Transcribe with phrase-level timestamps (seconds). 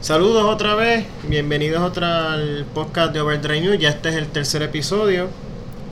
[0.00, 3.78] Saludos otra vez, bienvenidos otra al podcast de Overdrive News.
[3.78, 5.28] Ya este es el tercer episodio.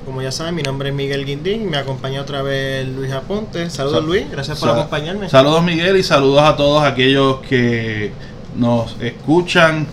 [0.06, 3.68] Como ya saben, mi nombre es Miguel Guindín, me acompaña otra vez Luis Aponte.
[3.68, 5.28] Saludos Sa- Luis, gracias por acompañarme.
[5.28, 8.12] Saludos Miguel y saludos a todos aquellos que
[8.56, 9.86] nos escuchan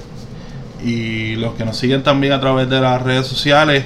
[0.81, 3.83] y los que nos siguen también a través de las redes sociales.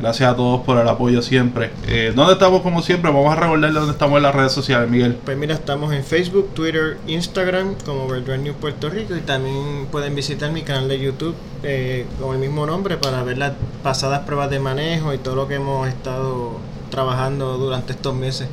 [0.00, 1.70] Gracias a todos por el apoyo siempre.
[1.88, 3.10] Eh, ¿Dónde estamos como siempre?
[3.10, 5.18] Vamos a recordar dónde estamos en las redes sociales, Miguel.
[5.24, 10.14] Pues mira, estamos en Facebook, Twitter, Instagram como Overdrive News Puerto Rico y también pueden
[10.14, 11.34] visitar mi canal de YouTube
[11.64, 15.48] eh, con el mismo nombre para ver las pasadas pruebas de manejo y todo lo
[15.48, 16.58] que hemos estado
[16.90, 18.48] trabajando durante estos meses.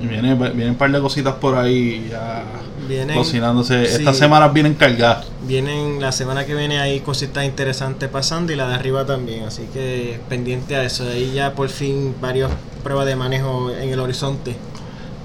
[0.00, 2.44] Viene, vienen un par de cositas por ahí ya
[2.86, 3.84] Vienen, cocinándose.
[3.86, 3.94] sí.
[3.96, 5.26] Estas semanas vienen cargadas.
[5.42, 9.62] Vienen la semana que viene hay cositas interesantes pasando y la de arriba también, así
[9.74, 11.04] que pendiente a eso.
[11.08, 12.50] Ahí ya por fin varias
[12.84, 14.54] pruebas de manejo en el horizonte.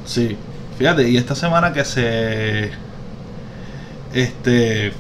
[0.06, 0.36] Sí,
[0.80, 2.72] fíjate, y esta semana que se.
[4.14, 4.94] Este.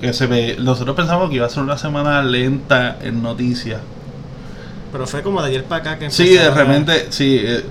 [0.00, 0.56] Que se ve.
[0.60, 3.80] Nosotros pensamos que iba a ser una semana lenta en noticias.
[4.92, 7.40] Pero fue como de ayer para acá que Sí, de a- repente, sí.
[7.42, 7.64] eh,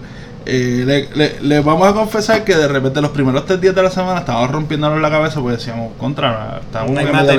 [0.46, 3.84] eh, le, le- le vamos a confesar que de repente los primeros tres días de
[3.84, 7.34] la semana estábamos rompiéndonos la cabeza porque decíamos, contra, está No material, no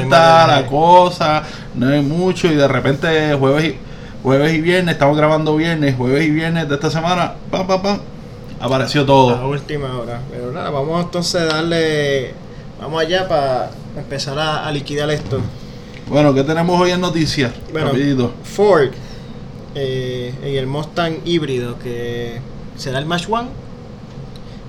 [0.00, 0.48] lenta material.
[0.62, 1.42] la cosa,
[1.74, 3.76] no hay mucho y de repente jueves y,
[4.22, 7.98] jueves y viernes, estamos grabando viernes, jueves y viernes de esta semana, pam, pam, pam,
[8.60, 9.34] apareció todo.
[9.34, 10.20] a última hora.
[10.30, 12.32] Pero nada, vamos entonces a darle.
[12.80, 15.40] Vamos allá para empezar a, a liquidar esto.
[16.08, 17.50] Bueno, ¿qué tenemos hoy en noticias?
[17.72, 18.32] Bueno, Rapidito.
[18.42, 18.90] Ford
[19.74, 22.40] eh, en el Mustang híbrido que
[22.76, 23.48] será el Match One.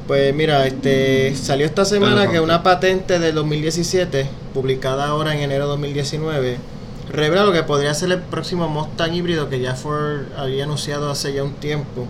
[0.08, 5.64] Pues mira, este salió esta semana que una patente del 2017, publicada ahora en enero
[5.64, 6.58] de 2019,
[7.12, 11.34] revela lo que podría ser el próximo Mustang híbrido que ya Ford había anunciado hace
[11.34, 12.06] ya un tiempo.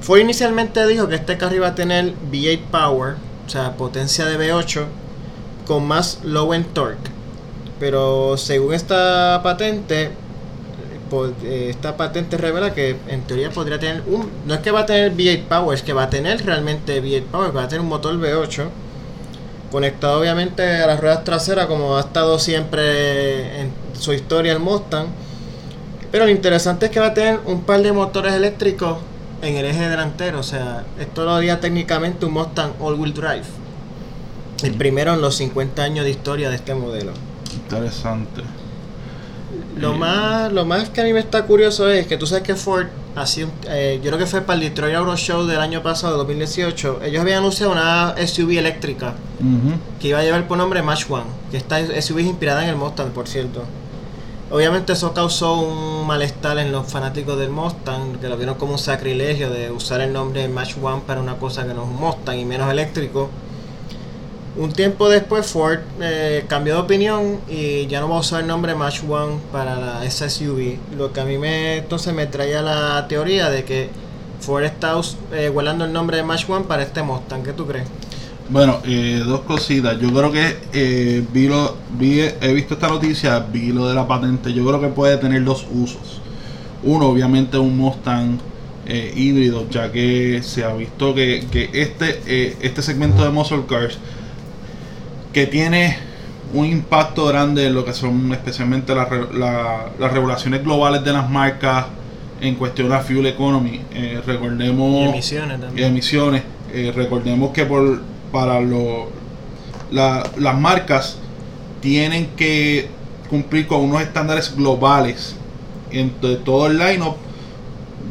[0.00, 4.38] Ford inicialmente dijo que este carro iba a tener V8 Power, o sea, potencia de
[4.38, 4.84] V8,
[5.66, 7.10] con más low end torque.
[7.80, 10.10] Pero según esta patente,
[11.42, 14.28] eh, esta patente revela que en teoría podría tener un.
[14.46, 17.24] No es que va a tener V8 Power, es que va a tener realmente V8
[17.24, 18.68] Power, va a tener un motor V8
[19.70, 25.06] conectado obviamente a las ruedas traseras, como ha estado siempre en su historia el Mustang.
[26.10, 28.98] Pero lo interesante es que va a tener un par de motores eléctricos
[29.42, 33.46] en el eje delantero, o sea, esto lo haría técnicamente un Mustang All-Wheel Drive.
[34.62, 37.12] El primero en los 50 años de historia de este modelo.
[37.54, 38.42] Interesante.
[39.76, 42.54] Lo más, lo más que a mí me está curioso es que tú sabes que
[42.56, 45.82] Ford hacía un- eh, yo creo que fue para el Detroit Auto Show del año
[45.82, 49.74] pasado, 2018, ellos habían anunciado una SUV eléctrica ujú.
[50.00, 52.76] que iba a llevar por nombre Match One, que esta SUV es inspirada en el
[52.76, 53.62] Mustang, por cierto.
[54.50, 58.78] Obviamente eso causó un malestar en los fanáticos del Mustang, que lo vieron como un
[58.80, 62.36] sacrilegio de usar el nombre Match One para una cosa que no es un Mustang
[62.38, 63.30] y menos eléctrico.
[64.56, 68.48] Un tiempo después Ford eh, cambió de opinión y ya no va a usar el
[68.48, 70.76] nombre Match One para la, esa SUV.
[70.96, 73.90] Lo que a mí me entonces me traía la teoría de que
[74.40, 74.94] Ford está
[75.32, 77.42] eh, el nombre de Match One para este Mustang.
[77.42, 77.86] ¿Qué tú crees?
[78.48, 79.98] Bueno, eh, dos cositas.
[80.00, 84.08] Yo creo que eh, vi lo, vi, he visto esta noticia, vi lo de la
[84.08, 84.52] patente.
[84.52, 86.20] Yo creo que puede tener dos usos.
[86.82, 88.40] Uno, obviamente, un Mustang
[88.86, 93.64] eh, híbrido, ya que se ha visto que, que este, eh, este segmento de muscle
[93.68, 93.98] cars
[95.32, 95.96] que tiene
[96.52, 101.12] un impacto grande en lo que son especialmente las re- la- las regulaciones globales de
[101.12, 101.86] las marcas
[102.40, 103.80] en cuestión a fuel economy.
[103.94, 105.88] Eh, recordemos Y emisiones y también.
[105.88, 106.42] emisiones.
[106.72, 108.00] Eh, recordemos que por
[108.32, 109.10] para lo,
[109.90, 111.18] la- las marcas
[111.80, 112.88] tienen que
[113.28, 115.36] cumplir con unos estándares globales
[115.92, 117.16] en de todo el lineup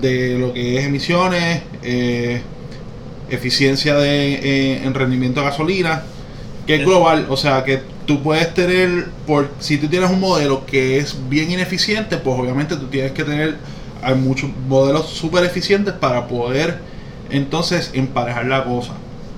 [0.01, 2.41] de lo que es emisiones, eh,
[3.29, 6.03] eficiencia de, en rendimiento de gasolina,
[6.69, 10.67] que es global, o sea que tú puedes tener, por si tú tienes un modelo
[10.67, 13.57] que es bien ineficiente, pues obviamente tú tienes que tener,
[14.03, 16.77] hay muchos modelos súper eficientes para poder
[17.31, 18.91] entonces emparejar la cosa.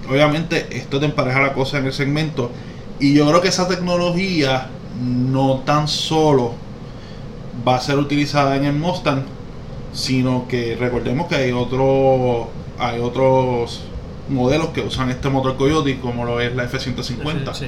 [0.10, 2.52] Obviamente esto te empareja la cosa en el segmento
[3.00, 4.68] y yo creo que esa tecnología
[5.02, 6.56] no tan solo
[7.66, 9.24] va a ser utilizada en el Mustang,
[9.94, 13.84] sino que recordemos que hay otro hay otros
[14.30, 17.66] modelos que usan este motor Coyote como lo es la F150 Sí,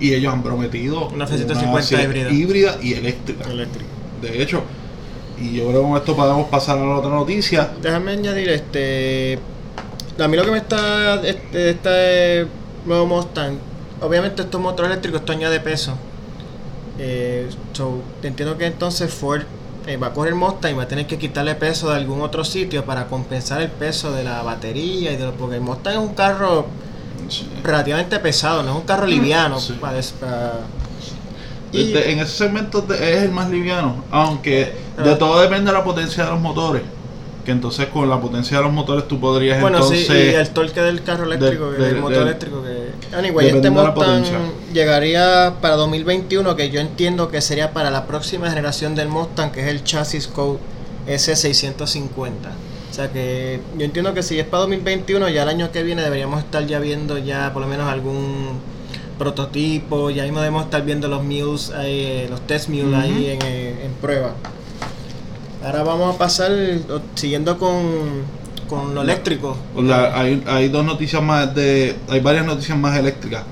[0.00, 2.76] y ellos han prometido Una F-150 serie híbrida.
[2.82, 3.46] y eléctrica
[4.22, 4.62] de hecho
[5.38, 9.38] y yo creo que con esto podemos pasar a la otra noticia Déjame añadir este.
[10.18, 11.16] A mí lo que me está.
[11.26, 12.46] Este, este
[12.86, 13.56] nuevo Mustang.
[14.00, 15.94] Obviamente, estos motores eléctricos, esto añade peso.
[17.00, 19.42] Eh, so, entiendo que entonces Ford
[19.86, 22.20] eh, va a coger el Mustang y va a tener que quitarle peso de algún
[22.22, 25.92] otro sitio para compensar el peso de la batería y de lo, porque el Mustang
[25.94, 26.66] es un carro
[27.62, 29.58] relativamente pesado, no es un carro liviano.
[29.60, 29.74] Sí.
[29.80, 30.52] para- para-
[31.72, 34.72] y- en ese segmento de- es el más liviano, aunque
[35.02, 35.18] de Ah.
[35.18, 36.82] todo depende de la potencia de los motores.
[37.44, 40.06] Que entonces con la potencia de los motores tú podrías bueno, entonces...
[40.06, 43.16] sí, y el torque del carro eléctrico, del- motor eléctrico que...
[43.16, 44.24] Anyway, este Mustang
[44.72, 49.60] llegaría para 2021, que yo entiendo que sería para la próxima generación del Mustang, que
[49.60, 50.58] es el Chassis Code
[51.06, 52.30] S650.
[52.90, 56.02] O sea que yo entiendo que si es para 2021, ya el año que viene
[56.02, 58.58] deberíamos estar ya viendo ya por lo menos algún
[59.18, 63.38] prototipo, ya mismo debemos estar viendo los mules, ahí, eh, los test mules ahí en,
[63.44, 64.34] eh, en prueba.
[65.64, 66.50] Ahora vamos a pasar,
[67.14, 67.82] siguiendo con,
[68.68, 69.56] con lo eléctrico.
[69.76, 73.44] La- hay, hay dos noticias más de hay varias noticias más eléctricas.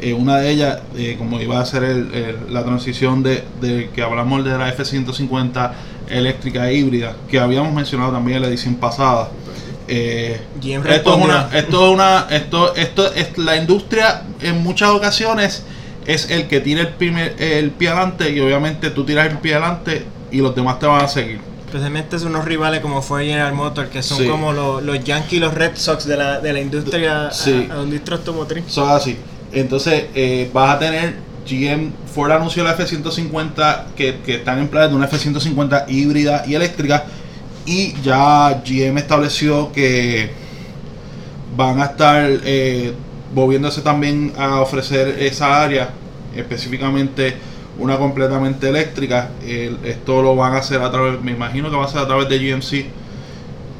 [0.00, 3.90] Eh, una de ellas eh, como iba a ser el- el- la transición de, de
[3.94, 5.70] que hablamos de la F150
[6.08, 9.28] eléctrica e híbrida que habíamos mencionado también en la edición pasada.
[9.88, 10.40] Eh,
[10.96, 15.62] esto es una esto es una esto esto es la industria en muchas ocasiones
[16.06, 19.54] es el que tira el primer el pie adelante y obviamente tú tiras el pie
[19.54, 23.52] adelante y los demás te van a seguir Especialmente son unos rivales como fue General
[23.52, 24.28] Motors, que son Sí.
[24.28, 27.66] como los, los Yankees y los Red Sox de la, de la industria, Sí.
[27.68, 28.64] a, a la industria automotriz.
[28.68, 29.16] Es así.
[29.52, 31.16] Entonces, eh, vas a tener
[31.48, 36.54] GM, Ford anunció la F-150 que, que están en plan de una F-150 híbrida y
[36.54, 37.04] eléctrica.
[37.66, 40.30] Y ya GM estableció que
[41.56, 42.92] van a estar eh,
[43.34, 45.90] moviéndose también a ofrecer esa área,
[46.34, 47.36] específicamente
[47.78, 49.30] una completamente eléctrica.
[49.46, 52.06] El- esto lo van a hacer a través, me imagino que va a ser a
[52.06, 52.86] través de GMC.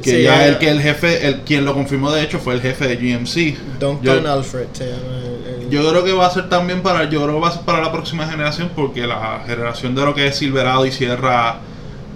[0.03, 2.55] Que Sí, ya eh, el que el jefe, el quien lo confirmó de hecho fue
[2.55, 3.57] el jefe de GMC.
[3.81, 7.05] Duncan Yo- Alfred se llama el- el- yo creo que va a ser también para,
[7.09, 10.15] yo creo que va a ser para la próxima generación porque la generación de lo
[10.15, 11.57] que es Silverado y Sierra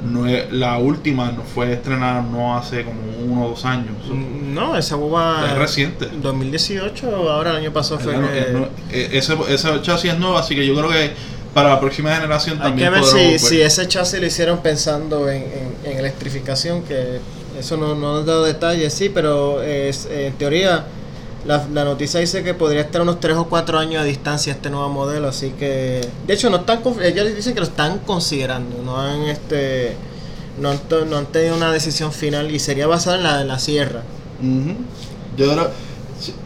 [0.09, 3.97] no es- la última no fue estrenada no hace como uno o dos años.
[4.09, 5.47] Mm, No, esa boba.
[5.51, 6.07] Es reciente.
[6.23, 8.13] 2018, ahora el año pasado fue.
[8.13, 8.19] Que-
[8.53, 11.13] nue- eh, ese, ese chasis es nuevo, así que yo creo que
[11.55, 13.51] para la próxima generación Hay también que ver si, podremos ver.
[13.51, 17.19] si ese chasis lo hicieron pensando en, en- en electrificación, que
[17.59, 20.85] eso no, no he dado detalles, sí, pero es, en teoría
[21.47, 24.71] la, la noticia dice que podría estar unos 3 o 4 años a distancia este
[24.71, 29.01] nuevo modelo, así que de hecho no están ellos dicen que lo están considerando, no
[29.01, 29.97] han este
[30.61, 33.59] no han, no han tenido una decisión final y sería basada en la, en la
[33.59, 34.03] sierra.
[34.41, 34.75] Ujú.
[35.39, 35.71] Yo creo-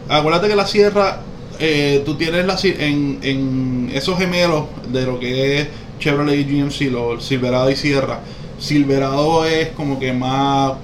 [0.08, 1.18] acuérdate que la sierra,
[1.58, 5.68] eh, tú tienes la, en, en esos gemelos de lo que es
[5.98, 8.20] Chevrolet y GMC, los Silverado y Sierra.
[8.58, 10.74] Silverado es como que más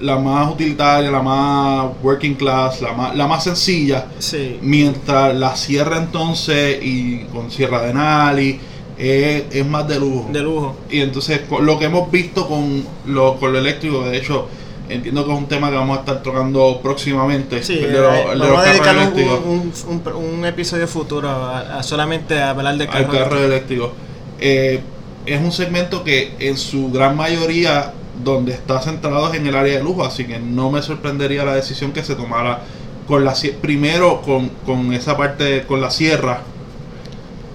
[0.00, 4.06] la más utilitaria, la más working class, la más, la más sencilla.
[4.18, 4.58] Sí.
[4.62, 8.60] Mientras la Sierra entonces y con Sierra de Nali
[8.98, 10.28] es, es más de lujo.
[10.32, 10.76] De lujo.
[10.90, 14.48] Y entonces lo que hemos visto con lo, con lo eléctrico, de hecho,
[14.88, 17.62] entiendo que es un tema que vamos a estar tocando próximamente.
[17.62, 19.40] Sí, el de, los- eh, de vamos los a dedicar un, eléctricos.
[19.44, 19.72] un-
[20.14, 23.14] un- un episodio futuro a, a solamente a hablar de carros.
[23.14, 23.92] carro eléctrico.
[24.40, 24.80] Eh,
[25.26, 27.92] es un segmento que en su gran mayoría
[28.22, 31.54] donde está centrado es en el área de lujo, así que no me sorprendería la
[31.54, 32.60] decisión que se tomara
[33.06, 36.40] con la primero con, con esa parte con la sierra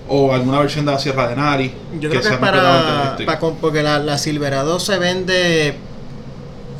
[0.07, 3.81] o alguna versión de la sierra de Nari Yo creo que es para, para porque
[3.81, 5.75] la, la Silverado se vende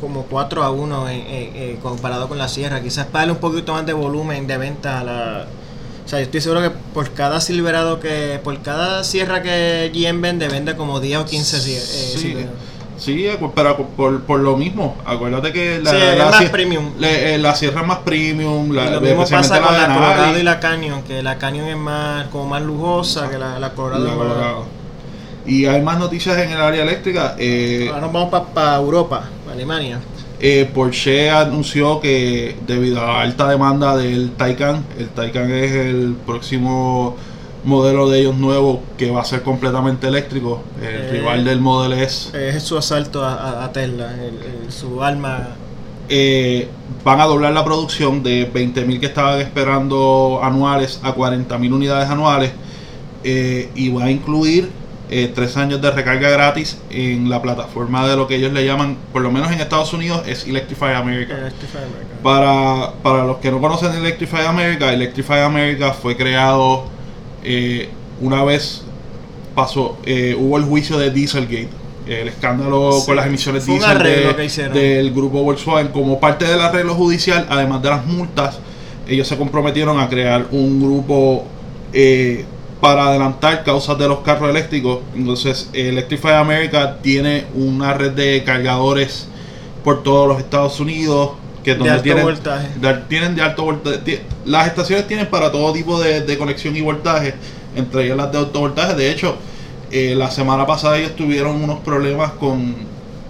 [0.02, 2.82] como 4 a 1 en- en- en- comparado con la Sierra.
[2.82, 5.46] Quizás para darle un poquito más de volumen de venta a la...
[6.04, 8.40] O sea, yo estoy seguro que por cada Silverado que...
[8.44, 12.36] Por cada Sierra que GM vende, vende como 10 o 15 sie- eh, Sí.
[12.98, 16.90] Sí, pero por, por lo mismo, acuérdate que la, Sí, la más sie- premium.
[17.00, 20.38] le- eh, la sierra es más premium, la, y lo mismo pasa con la Colorado
[20.38, 24.04] y la Canyon, que la Canyon es más como más lujosa que la, la Colorado.
[24.06, 24.64] la Colorado.
[25.44, 27.34] Y hay más noticias en el área eléctrica.
[27.38, 30.00] Eh, Ahora nos vamos para Europa, pa' Alemania.
[30.40, 36.16] eh, Porsche anunció que debido a la alta demanda del Taycan, el Taycan es el
[36.26, 37.16] próximo
[37.64, 40.62] modelo de ellos nuevo que va a ser completamente eléctrico.
[40.80, 42.30] El Eh, rival del Model S.
[42.48, 45.50] Es su asalto a, Tesla, el- el- su alma.
[46.08, 46.66] Eh,
[47.04, 52.50] van a doblar la producción de 20.000 que estaban esperando anuales a 40.000 unidades anuales
[53.22, 54.68] eh, y va a incluir
[55.12, 58.96] eh, tres años de recarga gratis en la plataforma de lo que ellos le llaman,
[59.12, 61.36] por lo menos en Estados Unidos, es Electrify America.
[61.36, 62.14] Electrify America.
[62.22, 66.84] Para, para los que no conocen Electrify America, Electrify America fue creado
[67.44, 67.88] eh,
[68.20, 68.82] una vez
[69.54, 71.68] pasó, eh, hubo el juicio de Dieselgate,
[72.06, 75.88] el escándalo Sí, con las emisiones diesel de- del grupo Volkswagen.
[75.88, 78.58] Como parte del arreglo judicial, además de las multas,
[79.06, 81.44] ellos se comprometieron a crear un grupo
[81.92, 82.44] eh,
[82.82, 84.98] para adelantar causas de los carros eléctricos.
[85.14, 89.28] Entonces, Electrify America tiene una red de cargadores
[89.84, 91.30] por todos los Estados Unidos.
[91.62, 92.68] que es De donde alto tienen, voltaje.
[92.80, 94.22] de- tienen de alto voltaje.
[94.44, 97.34] Las estaciones tienen para todo tipo de, de conexión y voltaje,
[97.76, 98.94] entre ellas las de alto voltaje.
[98.96, 99.36] De hecho,
[99.92, 102.74] eh, la semana pasada ellos tuvieron unos problemas con,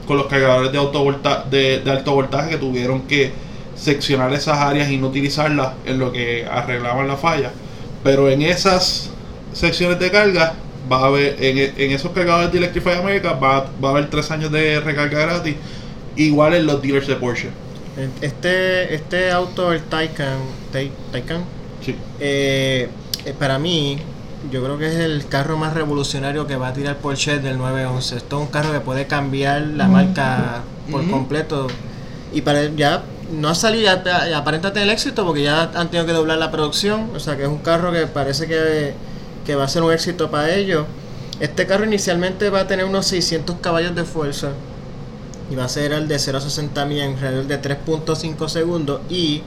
[0.07, 3.33] con los cargadores de, alto volta- de, de alto voltaje que tuvieron que
[3.77, 7.51] seccionar esas áreas y no utilizarlas en lo que arreglaban la falla.
[8.03, 9.11] Pero en esas
[9.53, 10.55] secciones de carga
[10.91, 14.31] va a haber, en, en esos cargadores de Electrify America va, va a haber tres
[14.31, 15.57] años de recarga gratis,
[16.17, 17.51] igual en los dealers de Porsche.
[18.21, 20.39] Este, este auto, el Taycan,
[20.73, 21.45] Tay- Taycan
[21.85, 21.97] Sí.
[22.21, 22.89] eh,
[23.25, 23.99] eh, para mí,
[24.51, 28.17] yo creo que es el carro más revolucionario que va a tirar Porsche del 911.
[28.17, 31.67] Esto es un carro que puede cambiar la marca por completo.
[32.33, 36.13] Y para ya no ha salido, ya aparenta tener éxito porque ya han tenido que
[36.13, 37.11] doblar la producción.
[37.15, 38.95] O sea que es un carro que parece que,
[39.45, 40.87] que va a ser un éxito para ellos.
[41.41, 44.51] Este carro inicialmente va a tener unos 600 caballos de fuerza.
[45.51, 49.01] Y va a ser el de 0 a 60 millas en alrededor de 3.5 segundos.
[49.11, 49.43] Y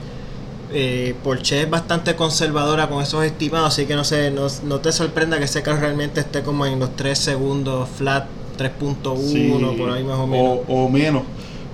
[0.72, 4.92] eh, Porsche es bastante conservadora con esos estimados, así que no sé, no, no te
[4.92, 8.26] sorprenda que ese carro realmente esté como en los 3 segundos flat,
[8.58, 10.58] 3.1 Sí, por ahí más o menos.
[10.68, 11.22] o menos.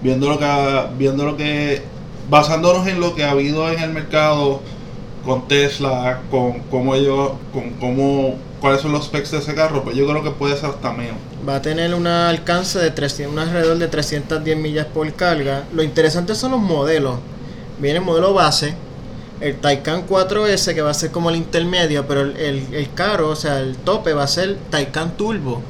[0.03, 0.47] Viendo lo que
[0.99, 1.83] viendo lo que
[2.29, 4.61] basándonos en lo que ha habido en el mercado
[5.25, 9.97] con Tesla, con cómo ellos, con cómo cuáles son los specs de ese carro, pues
[9.97, 11.17] yo creo que puede ser hasta menos.
[11.47, 15.65] Va a tener un alcance de 300, un alrededor de 310 millas por carga.
[15.73, 17.17] Lo interesante son los modelos.
[17.81, 18.75] Viene el modelo base,
[19.41, 22.37] el Taycan 4S que va a ser como el intermedio, pero el,
[22.73, 25.61] el, caro, o sea, el tope va a ser Taycan Turbo.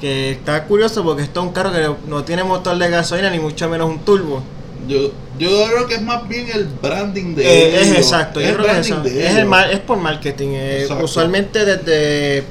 [0.00, 3.40] Que está curioso porque esto es un carro que no tiene motor de gasolina ni
[3.40, 4.42] mucho menos un turbo.
[4.88, 7.98] Yo, yo creo que es más bien el branding de Eh, es ellos.
[7.98, 9.00] exacto, yo el creo que es, eso.
[9.00, 10.48] de es, el mar- es por marketing.
[10.54, 11.04] eh, Exacto.
[11.04, 12.44] usualmente desde,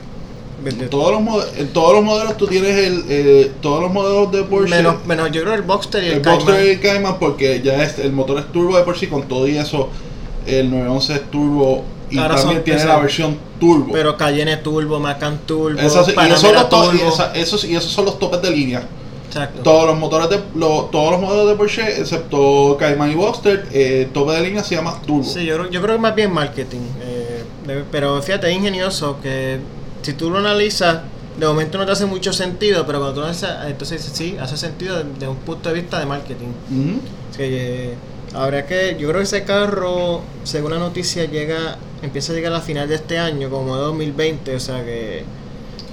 [0.90, 4.44] todos los modelos, en todos los modelos tú tienes el eh, todos los modelos de
[4.44, 6.46] Porsche menos, menos yo creo el Boxster y el, el Cayman.
[6.46, 9.28] Boxster y el Cayman porque ya es, el motor es turbo de por sí con
[9.28, 9.90] todo y eso
[10.46, 13.02] el 911 es turbo y Ahora también son- tiene la exacto.
[13.04, 17.92] versión turbo Pero Cayenne Turbo, Macan Turbo, Esas- y, esos y esa- esos, y esos
[17.92, 18.84] son los topes de línea
[19.32, 19.62] Exacto.
[19.64, 24.10] todos los motores de lo- todos los modelos de Porsche excepto Cayman y Boxster eh,
[24.14, 26.82] tope de línea se llama turbo Sí, yo, creo- yo creo que más bien marketing.
[27.02, 27.44] eh,
[27.92, 29.60] pero fíjate, es ingenioso que
[30.02, 31.00] si tú lo analizas,
[31.40, 34.58] de momento no te hace mucho sentido, pero cuando tú lo analizas, entonces sí, hace
[34.58, 36.48] sentido desde un punto de vista de marketing.
[37.30, 37.94] Así que, eh,
[38.34, 42.56] habrá que, yo creo que ese carro, según la noticia, llega, empieza a llegar a
[42.58, 45.24] la final de este año, como de 2020, o sea que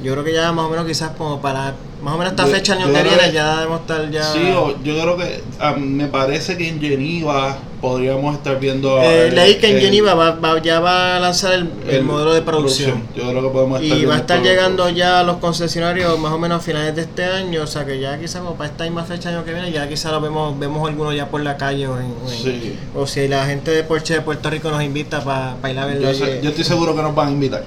[0.03, 2.53] yo creo que ya más o menos quizás como para, más o menos esta Yo-
[2.55, 4.23] fecha año yo que viene ya debemos estar ya...
[4.33, 9.29] Sí, o- yo creo que ah, me parece que en Geneva podríamos estar viendo Eh,
[9.29, 12.03] el- leí que en el- Geneva va, va- ya va a lanzar el, el el-
[12.05, 13.03] modelo de producción.
[13.17, 16.33] Yo creo que podemos estar Y va a estar llegando ya a los concesionarios más
[16.33, 18.85] o menos a finales de este año, o sea que ya quizás como para esta
[18.85, 21.87] misma fecha año que viene, ya quizás lo vemos, vemos algunos ya por la calle
[21.87, 22.77] o, en, Sí.
[22.95, 26.11] o si la gente de Porsche de Puerto Rico nos invita para ir a verlo.
[26.13, 27.65] Yo, sé- yo estoy seguro que nos van a invitar.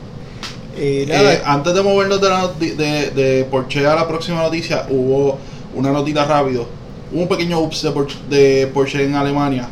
[1.08, 5.38] Nada, Eh, antes de movernos de, la de, de Porsche a la próxima noticia, hubo
[5.76, 6.66] una notita rápido.
[7.12, 9.68] Hubo un pequeño ups de Porsche, de Porsche en Alemania.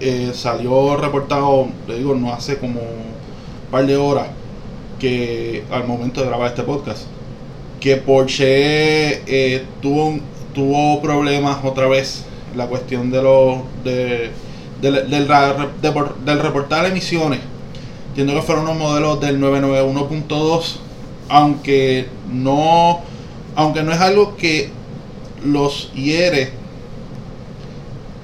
[0.00, 4.26] Eh, salió reportado, le digo, no hace como un par de horas
[4.98, 7.02] que al momento de grabar este podcast,
[7.80, 10.22] que Porsche eh, tuvo, un-
[10.54, 12.24] tuvo problemas otra vez
[12.56, 14.30] la cuestión de los de,
[14.82, 17.40] del- del reportar emisiones.
[18.20, 20.76] Entiendo que fueron unos modelos del 991.2,
[21.30, 23.00] aunque no,
[23.56, 24.68] aunque no es algo que
[25.42, 26.50] los hiere,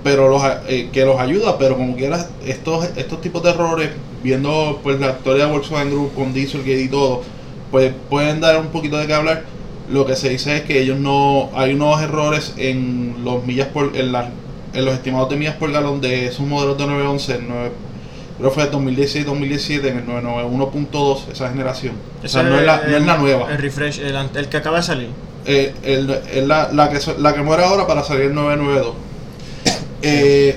[0.04, 3.88] pero los, eh, que los ayuda, pero como quieras, estos, estos tipos de errores,
[4.22, 7.22] viendo pues la historia de Volkswagen Group con Dieselgate y todo,
[7.70, 9.44] pues pueden dar un poquito de qué hablar.
[9.90, 13.96] Lo que se dice es que ellos no, hay unos errores en los millas por,
[13.96, 17.70] en, los estimados de millas por galón de esos modelos de 911, el 9,
[18.38, 21.94] creo que fue 2016-2017 en el 991.2, esa generación.
[22.24, 23.50] O sea, no es la, no es la nueva.
[23.50, 25.08] El refresh, el, el que acaba de salir.
[25.46, 28.94] Eh, el- el- la, la que, la que muere ahora para salir el 992.
[30.02, 30.56] Eh,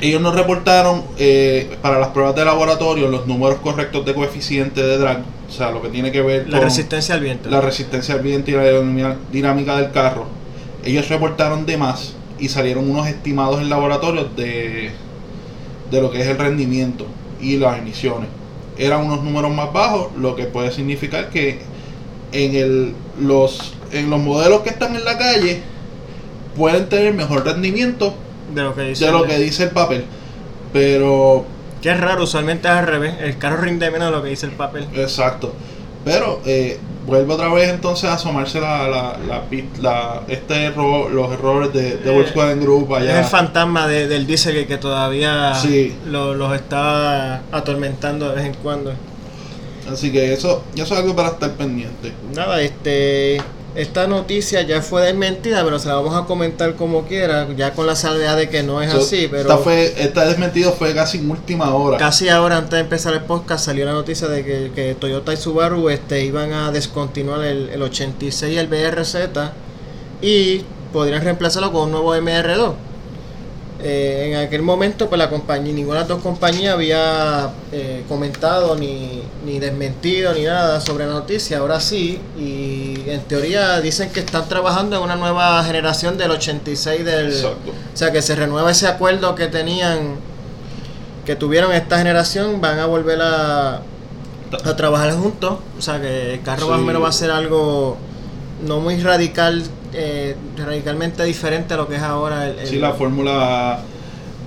[0.00, 4.98] ellos nos reportaron eh, para las pruebas de laboratorio los números correctos de coeficiente de
[4.98, 7.48] drag, o sea, lo que tiene que ver La con resistencia al viento.
[7.48, 10.26] la resistencia al viento y la aerodinámica- dinámica del carro.
[10.84, 14.90] Ellos reportaron de más y salieron unos estimados en laboratorio de,
[15.90, 17.06] de lo que es el rendimiento
[17.40, 18.28] y las emisiones.
[18.78, 21.60] Eran unos números más bajos, lo que puede significar que
[22.32, 25.60] en, el, los, en los modelos que están en la calle
[26.56, 28.14] pueden tener mejor rendimiento
[28.54, 29.06] de lo que dice.
[29.06, 30.04] de lo el- que dice el papel.
[30.72, 31.44] Pero
[31.82, 33.14] Que es raro, usualmente es al revés.
[33.20, 34.86] El carro rinde menos de lo que dice el papel.
[34.94, 35.52] Exacto.
[36.04, 39.16] Pero eh, vuelve otra vez entonces a asomarse la, la,
[39.80, 43.18] la, este error, los errores de, de Eh, Volkswagen Group Es allá.
[43.20, 45.94] el fantasma de- del Dieselgate que todavía Sí.
[46.06, 48.92] lo- los está atormentando de vez en cuando.
[49.90, 52.12] Así que eso, eso es algo para estar pendiente.
[52.34, 53.40] Nada, este
[53.76, 57.86] esta noticia ya fue desmentida, pero se la vamos a comentar como quiera, ya con
[57.86, 61.18] la salvedad de que no es So, así, pero esta fue, esta desmentido fue casi
[61.18, 61.98] en última hora.
[61.98, 65.36] casi ahora antes de empezar el podcast salió la noticia de que, que Toyota y
[65.36, 69.16] Subaru este, iban a descontinuar el, el 86 y el BRZ
[70.22, 72.72] y podrían reemplazarlo con un nuevo MR2.
[73.82, 78.74] Eh, en aquel momento, pues la compañía, ninguna de las dos compañías había eh, comentado
[78.74, 81.58] ni, ni desmentido ni nada sobre la noticia.
[81.58, 87.04] Ahora sí, y en teoría dicen que están trabajando en una nueva generación del 86
[87.04, 87.26] del.
[87.26, 87.70] Exacto.
[87.70, 90.14] O sea, que se renueva ese acuerdo que tenían,
[91.26, 93.82] que tuvieron esta generación, van a volver a,
[94.64, 95.58] a trabajar juntos.
[95.78, 96.86] O sea, que el carro más o Sí.
[96.86, 97.98] menos va a ser algo
[98.66, 99.62] no muy radical,
[99.92, 103.80] eh, radicalmente diferente a lo que es ahora el, el- Sí, la fórmula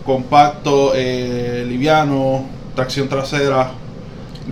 [0.06, 3.72] compacto, eh, liviano, tracción trasera,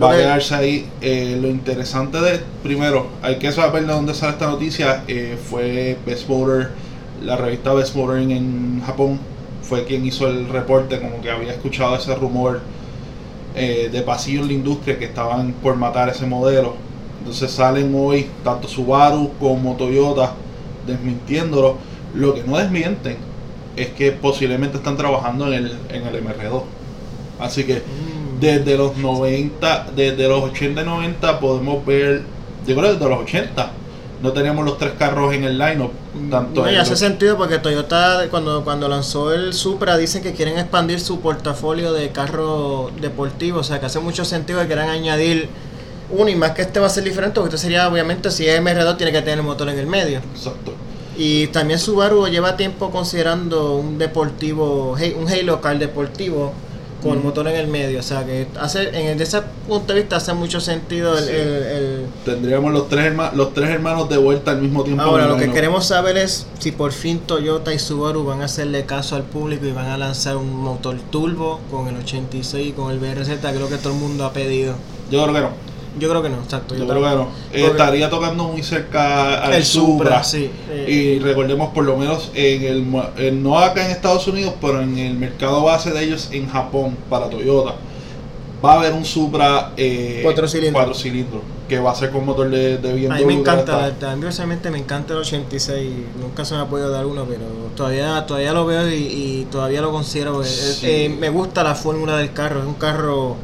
[0.02, 0.88] va a quedarse ahí.
[1.00, 5.02] Eh, lo interesante de, primero, hay que saber de dónde sale esta noticia.
[5.08, 6.70] eh, fue Best Motor,
[7.22, 9.18] la revista Best Motor en, en Japón,
[9.62, 12.60] fue quien hizo el reporte, como que había escuchado ese rumor
[13.54, 16.74] eh, de pasillo en la industria que estaban por matar ese modelo.
[17.18, 20.32] Entonces salen hoy tanto Subaru como Toyota
[20.88, 21.76] desmintiéndolo.
[22.14, 23.16] Lo que no desmienten
[23.76, 26.62] es que posiblemente están trabajando en el, en el MR2.
[27.38, 28.40] Así que Mm.
[28.40, 32.22] desde los 90, desde los 80 y 90 podemos ver,
[32.66, 33.70] yo creo que desde los 80
[34.20, 35.92] no teníamos los tres carros en el lineup.
[36.28, 40.32] Tanto No, y hace los- sentido porque Toyota cuando, cuando lanzó el Supra dicen que
[40.32, 44.88] quieren expandir su portafolio de carros deportivos, o sea que hace mucho sentido que quieran
[44.88, 45.48] añadir
[46.10, 48.58] uno y más que este va a ser diferente porque este sería obviamente si es
[48.60, 50.18] MR2 tiene que tener el motor en el medio.
[50.34, 50.72] Exacto.
[51.18, 56.52] Y también Subaru lleva tiempo considerando un deportivo, un Halo Car deportivo
[57.02, 57.42] con el Ujú.
[57.44, 60.60] desde el medio, o sea que hace en desde ese punto de vista hace mucho
[60.60, 61.30] sentido el, Sí.
[61.30, 65.02] el- el- Tendríamos los tres, herma- los tres hermanos de vuelta al mismo tiempo.
[65.04, 68.46] Ahora, en lo que queremos saber es si por fin Toyota y Subaru van a
[68.46, 72.72] hacerle caso al público y van a lanzar un motor turbo con el 86 y
[72.72, 74.74] con el BRZ, que es lo que todo el mundo ha pedido.
[75.10, 75.67] Yo creo que no.
[75.98, 76.74] Yo creo que no, exacto.
[76.74, 77.28] Yo yo creo que no.
[77.52, 80.24] Eh, estaría tocando muy cerca al el Supra, Supra.
[80.24, 80.50] sí.
[80.70, 84.80] eh, Y recordemos por lo menos en el, en- no acá en Estados Unidos, pero
[84.80, 87.74] en el mercado base de ellos en Japón para Toyota.
[88.64, 90.74] Va a haber un Supra eh, Cuatro cilindros.
[90.84, 93.12] cuatro cilindros, que va a ser con motor de, de BMW.
[93.12, 97.06] a mí me encanta, personalmente me encanta el 86, nunca se me ha podido dar
[97.06, 97.44] uno, pero
[97.76, 100.42] todavía todavía lo veo y, y todavía lo considero.
[100.42, 100.86] eh, Sí.
[100.88, 103.36] eh, me gusta la fórmula del carro, es un carro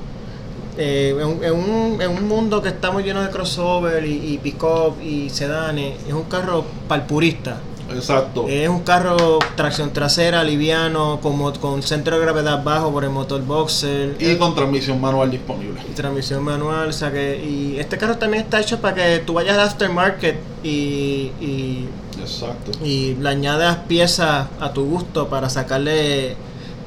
[0.76, 4.38] eh, en, un- en un, en un mundo que estamos lleno de crossover y, y
[4.38, 7.58] pick-up y sedanes, es un carro para el purista.
[7.94, 8.46] Exacto.
[8.48, 13.10] Es un carro tracción trasera, liviano, con, mo- con centro de gravedad bajo por el
[13.10, 14.16] motor boxer.
[14.18, 15.80] y con transmisión manual disponible.
[15.88, 19.34] y transmisión manual, o sea que y este carro también está hecho para que tú
[19.34, 21.86] vayas al aftermarket y, y,
[22.18, 22.72] Exacto.
[22.82, 26.36] y le añadas piezas a tu gusto para sacarle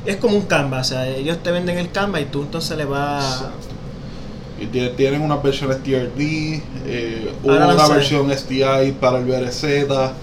[0.04, 2.86] es como un canvas, o sea, ellos te venden el canvas y tú entonces le
[2.86, 3.58] vas Exacto.
[4.96, 7.96] Tienen una versión TRD, eh, una lanzan.
[7.96, 10.14] versión STI para el BRZ.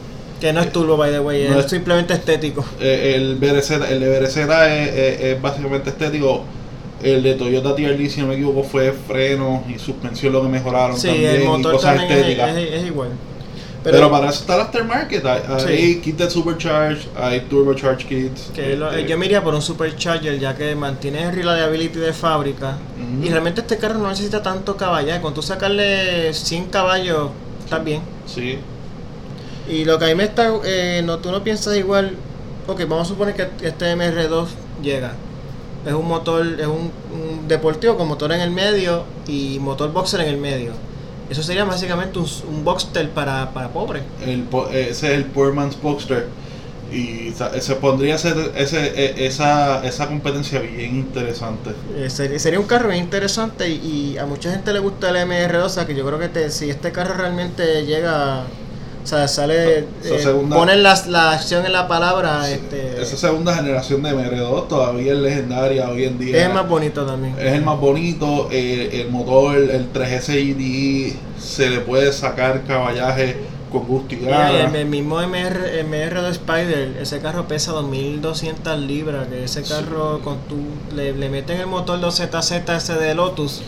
[0.40, 2.64] que no es turbo by the way, No es es- simplemente estético.
[2.80, 6.44] Eh, el BRZ, el de BRZ es, es- es básicamente estético.
[7.02, 10.98] El de Toyota TRD, si no me equivoco, fue freno y suspensión lo que mejoraron
[10.98, 12.56] Sí, también el y cosas también estéticas.
[12.56, 13.08] es- es igual.
[13.84, 15.24] Pero, para eso está el aftermarket.
[15.26, 15.68] Hay, Sí.
[15.68, 18.50] hay kit de supercharge, hay turbocharge kits.
[18.54, 22.78] Que lo- yo me iría por un supercharger ya que mantiene el reliability de fábrica
[23.22, 25.20] y realmente este carro no necesita tanto caballaje.
[25.20, 27.30] Con tú sacarle 100 caballos,
[27.62, 28.00] estás bien.
[28.26, 28.58] Sí,
[29.68, 32.16] Y lo que a mí me está, eh, no, tú no piensas igual,
[32.66, 34.48] ok, vamos a suponer que este MR2
[34.82, 35.12] llega.
[35.86, 40.20] Es un motor, es un, un deportivo con motor en el medio y motor boxer
[40.20, 40.72] en el medio.
[41.30, 44.02] Eso sería básicamente un, un Boxster para, para pobres.
[44.24, 46.26] el, ese es el Poor Man's Boxster.
[46.92, 51.70] Y se pondría ese, ese, e- esa, esa competencia bien interesante.
[51.96, 55.16] Eh, sería, sería un carro bien interesante y, y a mucha gente le gusta el
[55.16, 58.42] MR2, o sea que yo creo que te- si este carro realmente llega,
[59.04, 59.86] o sea, sale, eh,
[60.22, 65.12] segunda- ponen las- la acción en la palabra, este, Esa segunda generación de MR2 todavía
[65.12, 66.46] es legendaria hoy en día.
[66.46, 67.36] es más bonito también.
[67.38, 73.36] Es el más bonito, eh, el motor, el 3S IDI, se le puede sacar caballaje
[73.70, 79.26] con gusto y Mira, el, el mismo MR, MR2 Spider, ese carro pesa 2200 libras,
[79.28, 79.70] que ese Sí.
[79.72, 80.56] carro con tu
[80.94, 83.62] le, le meten el motor 2ZZ ese de Lotus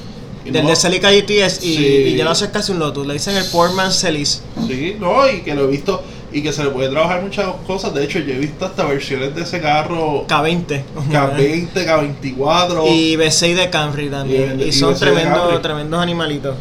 [0.51, 1.85] del no- de Celica GTS y, Sí.
[1.87, 3.07] y ya lo hace casi un Lotus.
[3.07, 4.43] Le dicen el Portman Celis.
[4.67, 7.95] Sí, no, y que lo he visto y que se le puede trabajar muchas cosas.
[7.95, 10.83] De hecho, yo he visto hasta versiones de ese carro K20.
[11.11, 14.61] K20, K24 y, Y V6 de Camry también.
[14.61, 16.57] Y- Y, y son V6 de tremendos, tremendos animalitos.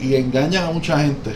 [0.00, 1.30] engañan a mucha gente.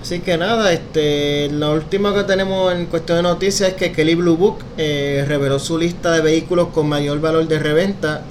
[0.00, 4.14] Así que nada, este, lo último que tenemos en cuestión de noticias es que Kelly
[4.14, 8.22] Blue Book eh, reveló su lista de vehículos con mayor valor de reventa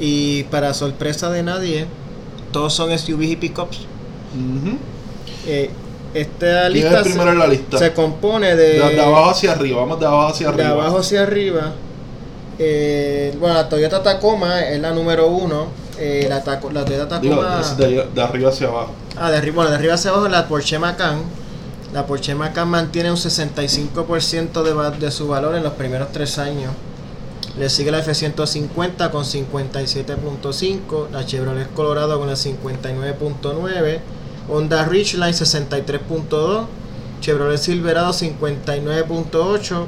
[0.00, 1.86] y para sorpresa de nadie,
[2.56, 3.78] todos son SUVs y pickups.
[5.46, 5.70] Eh,
[6.14, 7.78] esta ¿Quién es lista el primero en la lista?
[7.78, 10.82] se, compone de, de, de abajo hacia arriba, vamos de abajo hacia de arriba.
[10.82, 11.72] abajo hacia arriba.
[12.58, 15.66] Eh, bueno, la Toyota Tacoma es la número uno.
[15.98, 17.62] Eh, la, Taco- la Toyota Tacoma.
[17.76, 18.92] de, de arriba hacia abajo.
[19.18, 21.18] Ah, de arriba, bueno, de arriba hacia abajo la Porsche Macan.
[21.92, 26.72] La Porsche Macan mantiene un 65% de, de su valor en los primeros tres años.
[27.58, 33.98] Le sigue la F-150 con 57.5, la Chevrolet Colorado con el 59.9,
[34.50, 36.66] Honda Ridgeline 63.2,
[37.22, 39.84] Chevrolet Silverado 59.8,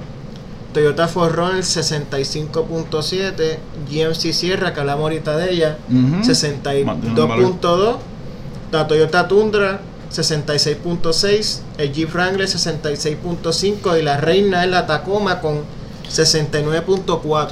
[0.72, 3.58] Toyota 4Runner 65.7,
[3.90, 6.22] GMC Sierra, que hablamos ahorita de ella, Ujú.
[6.22, 7.96] 62.2,
[8.72, 15.62] la Toyota Tundra 66.6, el Jeep Wrangler 66.5 y la reina es la Tacoma con
[16.10, 17.48] 69.4.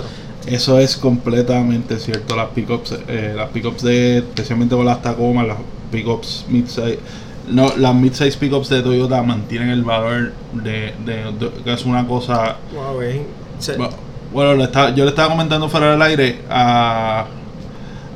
[0.46, 2.36] Eso es completamente cierto.
[2.36, 5.56] Las pickups, eh, las pickups de, especialmente con las Tacoma, las
[5.90, 6.98] pickups midsize,
[7.48, 10.94] no, las midsize pickups de Toyota mantienen el valor de,
[11.64, 12.56] que es una cosa.
[12.74, 13.00] Wow,
[13.58, 13.90] se- bu-
[14.32, 17.26] Bueno, le estaba- yo le estaba comentando fuera del aire a,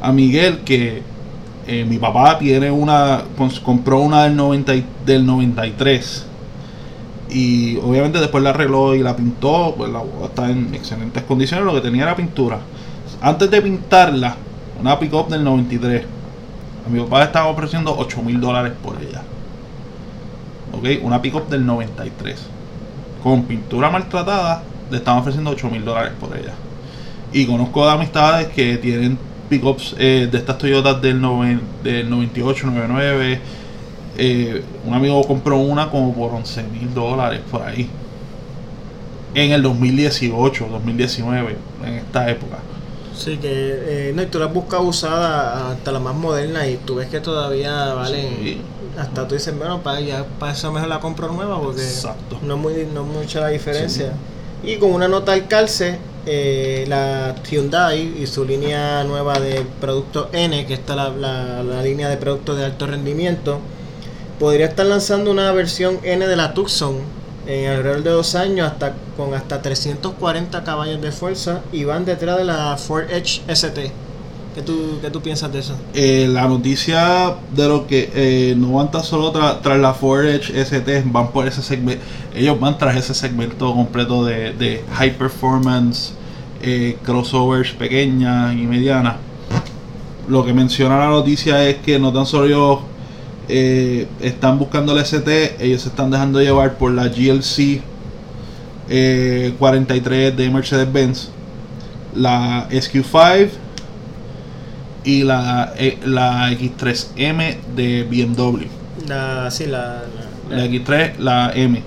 [0.03, 1.03] a Miguel que
[1.67, 3.23] eh, mi papá tiene una,
[3.65, 6.27] compró una del 90 y- del 93
[7.33, 11.65] y obviamente después la arregló y la pintó, pues la guagua está en excelentes condiciones,
[11.65, 12.59] lo que tenía era pintura.
[13.21, 14.37] Antes de pintarla,
[14.81, 16.05] una pick-up del 93,
[16.87, 19.23] a mi papá estaba ofreciendo 8 mil dólares por ella.
[20.73, 22.47] Ok, una pick-up del 93.
[23.23, 26.55] Con pintura maltratada, le estaban ofreciendo 8 mil dólares por ella.
[27.33, 31.21] Y conozco de amistades que tienen pickups eh, de estas Toyotas del,
[31.83, 33.41] del 98, 99.
[34.23, 37.89] Eh, un amigo compró una como por 11 mil dólares por ahí.
[39.35, 41.57] En el 2018, 2019,
[41.87, 42.59] en esta época.
[43.17, 46.97] sí, que eh, no, y tú la buscas usada hasta la más moderna y tú
[46.97, 48.27] ves que todavía valen.
[48.43, 48.61] Sí.
[48.99, 52.39] Hasta tú dices, bueno, para, ya, para eso mejor la compro nueva porque Exacto.
[52.43, 54.13] no es, muy, no mucha la diferencia.
[54.63, 60.29] Y con una nota al calce, eh, la Hyundai y su línea nueva de productos
[60.33, 63.61] N, que está la, la, la línea de productos de alto rendimiento,
[64.41, 66.97] podría estar lanzando una versión N de la Tucson
[67.47, 72.39] en alrededor de dos años hasta con hasta 340 caballos de fuerza y van detrás
[72.39, 73.93] de la Ford Edge ST.
[74.55, 75.75] ¿Qué tú, qué tú piensas de eso?
[75.95, 80.25] Eh, la noticia de lo que eh, no van tan solo tra- tras la Ford
[80.27, 82.03] Edge ST, van por ese segmento,
[82.35, 86.15] ellos van tras ese segmento completo de, de high performance,
[86.63, 89.17] eh, crossovers pequeñas y medianas.
[90.29, 92.79] Lo que menciona la noticia es que no tan solo ellos
[93.51, 97.81] eh, están buscando el ST, ellos se están dejando llevar por la GLC
[98.89, 101.31] eh, 43 de Mercedes-Benz,
[102.15, 103.49] la SQ5
[105.05, 108.65] y la, eh, la X3M de BMW.
[109.09, 110.03] La, sí, la,
[110.51, 111.81] la- La X3, la M.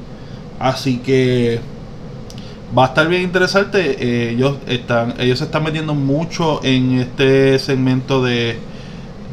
[0.59, 1.59] Así que
[2.77, 3.97] va a estar bien interesante.
[3.99, 8.57] Eh, ellos están, ellos se están metiendo mucho en este segmento de,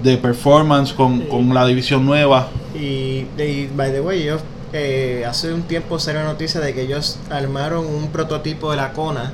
[0.03, 1.27] de performance con, Sí.
[1.29, 2.49] con la división nueva.
[2.75, 4.41] Y, y, by the way, ellos
[4.73, 9.33] eh, hace un tiempo salió noticia de que ellos armaron un prototipo de la Kona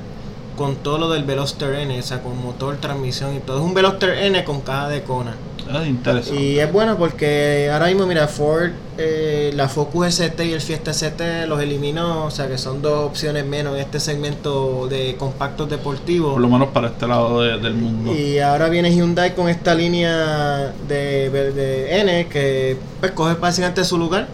[0.57, 3.59] con todo lo del Veloster N, o sea, con motor, transmisión y todo.
[3.59, 5.35] Es un Veloster N con caja de Kona.
[5.69, 6.41] Ah, interesante.
[6.41, 10.91] Y es bueno porque ahora mismo, mira, Ford, eh, la Focus ST y el Fiesta
[10.91, 15.69] ST los eliminó, o sea, que son dos opciones menos en este segmento de compactos
[15.69, 16.31] deportivos.
[16.33, 18.13] Por lo menos para este lado de- del mundo.
[18.15, 23.97] Y ahora viene Hyundai con esta línea de, de N que pues coge básicamente su
[23.97, 24.27] lugar.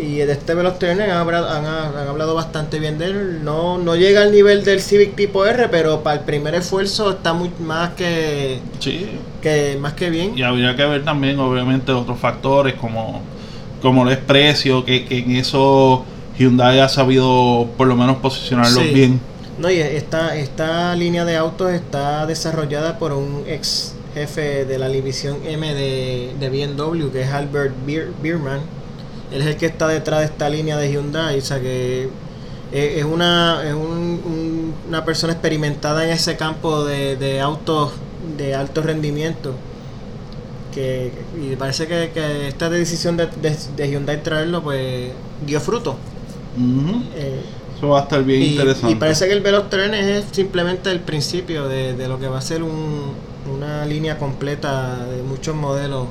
[0.00, 3.44] Y de este Veloster N han hablado, han, han hablado bastante bien de él.
[3.44, 7.32] No, no llega al nivel del Civic tipo R, pero para el primer esfuerzo está
[7.32, 9.08] muy más que, Sí.
[9.40, 10.36] que más que bien.
[10.36, 13.20] Y habría que ver también, obviamente, otros factores como,
[13.82, 16.04] como el precio, que, que en eso
[16.38, 18.90] Hyundai ha sabido por lo menos posicionarlos Sí.
[18.94, 19.20] bien.
[19.58, 24.88] No, y esta, esta línea de autos está desarrollada por un ex jefe de la
[24.88, 28.60] división M de, de BMW, que es Albert Bier- Bierman.
[29.34, 32.08] Él es el que está detrás de esta línea de Hyundai, o sea que
[32.72, 37.92] es, una, es un- un- una persona experimentada en ese campo de, de autos
[38.38, 39.54] de alto rendimiento.
[40.72, 45.12] que y parece que, que esta decisión de, de, de Hyundai traerlo pues
[45.46, 45.96] dio fruto.
[47.16, 47.40] Eh,
[47.76, 48.90] Eso va a estar bien y, interesante.
[48.92, 52.38] y parece que el Veloz Trenes es simplemente el principio de, de lo que va
[52.38, 53.12] a ser un-
[53.52, 56.06] una línea completa de muchos modelos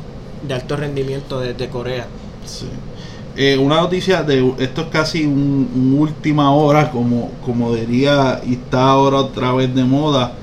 [0.48, 2.06] de alto rendimiento desde Corea.
[2.46, 2.68] Sí.
[3.36, 8.89] Eh, una noticia de esto es casi un, última hora, como, como diría, y está
[8.89, 10.34] ahora otra vez de moda.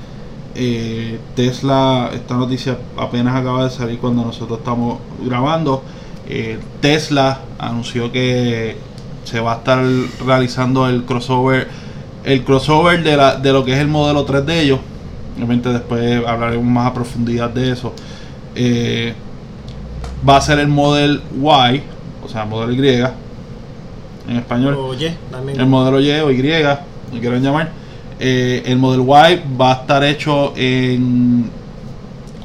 [0.55, 5.83] Eh, Tesla, esta noticia apenas acaba de salir cuando nosotros estamos grabando.
[6.27, 8.75] Eh, Tesla anunció que
[9.23, 9.85] se va a estar
[10.25, 11.69] realizando el crossover,
[12.25, 14.79] el crossover de, la, de lo que es el modelo 3 de ellos.
[15.37, 17.93] Obviamente después hablaremos más a profundidad de eso.
[20.27, 21.81] Va a ser el Model Y,
[22.23, 23.03] o sea, Modelo Y
[24.29, 24.77] en español.
[25.31, 25.59] También.
[25.59, 27.71] El modelo Y o Y, lo quieran llamar.
[28.19, 31.49] Eh, el Model Y va a estar hecho en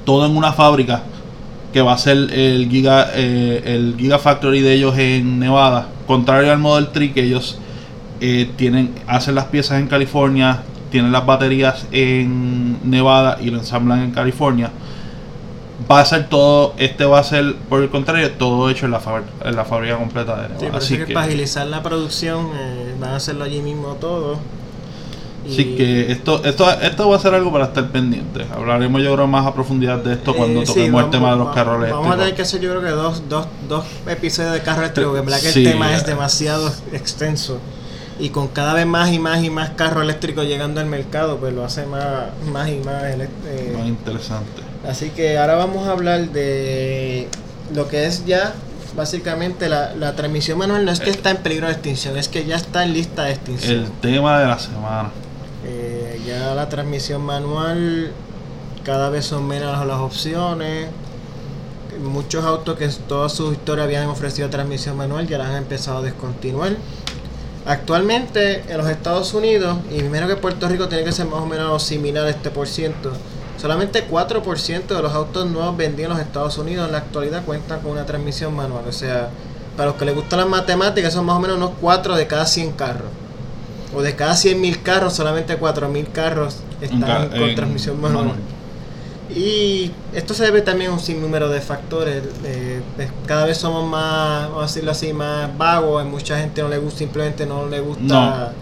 [0.05, 1.03] todo en una fábrica
[1.73, 5.89] que va a ser el Giga, eh, el Gigafactory de ellos en Nevada.
[6.07, 7.59] Contrario al Model 3 que ellos
[8.21, 14.05] eh, tienen, hacen las piezas en California, tienen las baterías en Nevada y lo ensamblan
[14.05, 14.71] en California.
[15.91, 19.01] Va a ser todo, este va a ser, por el contrario, todo hecho en la,
[19.45, 20.61] en la fábrica completa de Nevada.
[20.61, 24.39] Sí, Así que, que- para agilizar la producción eh, van a hacerlo allí mismo todo.
[25.49, 28.45] Así que esto, esto, esto va a ser algo para estar pendiente.
[28.53, 31.37] Hablaremos yo creo más a profundidad de esto cuando Eh, sí, toquemos el tema de
[31.37, 32.17] los carros Vamos a eléctricos.
[32.19, 35.25] tener que hacer yo creo que dos, dos, dos episodios de carro eléctrico, que en
[35.27, 37.61] verdad que Sí, el tema es demasiado extenso.
[38.19, 41.55] Y con cada vez más y más y más carros eléctricos llegando al mercado, pues
[41.55, 42.03] lo hace más,
[42.51, 44.63] más y más eh, Más interesante.
[44.89, 47.29] Así que ahora vamos a hablar de
[47.75, 48.55] lo que es ya
[48.97, 50.85] básicamente la, la transmisión manual.
[50.85, 53.33] No es que está en peligro de extinción, es que ya está en lista de
[53.33, 53.85] extinción.
[53.85, 55.11] El tema de la semana.
[55.65, 58.13] Eh, ya la transmisión manual
[58.85, 60.89] cada vez son menos las opciones.
[62.01, 65.99] Muchos autos que en toda su historia habían ofrecido transmisión manual ya las han empezado
[65.99, 66.77] a descontinuar.
[67.67, 71.47] Actualmente en los Estados Unidos, y primero que Puerto Rico tiene que ser más o
[71.47, 73.13] menos similar a este por ciento,
[73.59, 77.81] solamente 4% de los autos nuevos vendidos en los Estados Unidos en la actualidad cuentan
[77.81, 78.85] con una transmisión manual.
[78.89, 79.31] O sea,
[79.77, 82.47] para los que les gustan las matemáticas, son más o menos unos 4 de cada
[82.47, 83.09] 100 carros.
[83.95, 88.33] O de cada 100.000 carros, solamente 4.000 carros están con transmisión manual.
[89.35, 92.23] Y esto se debe también a un sinnúmero de factores.
[92.45, 96.03] eh, pues, cada vez somos más, vamos a decirlo así, más vagos.
[96.03, 98.53] A mucha gente no le gusta, simplemente no le gusta.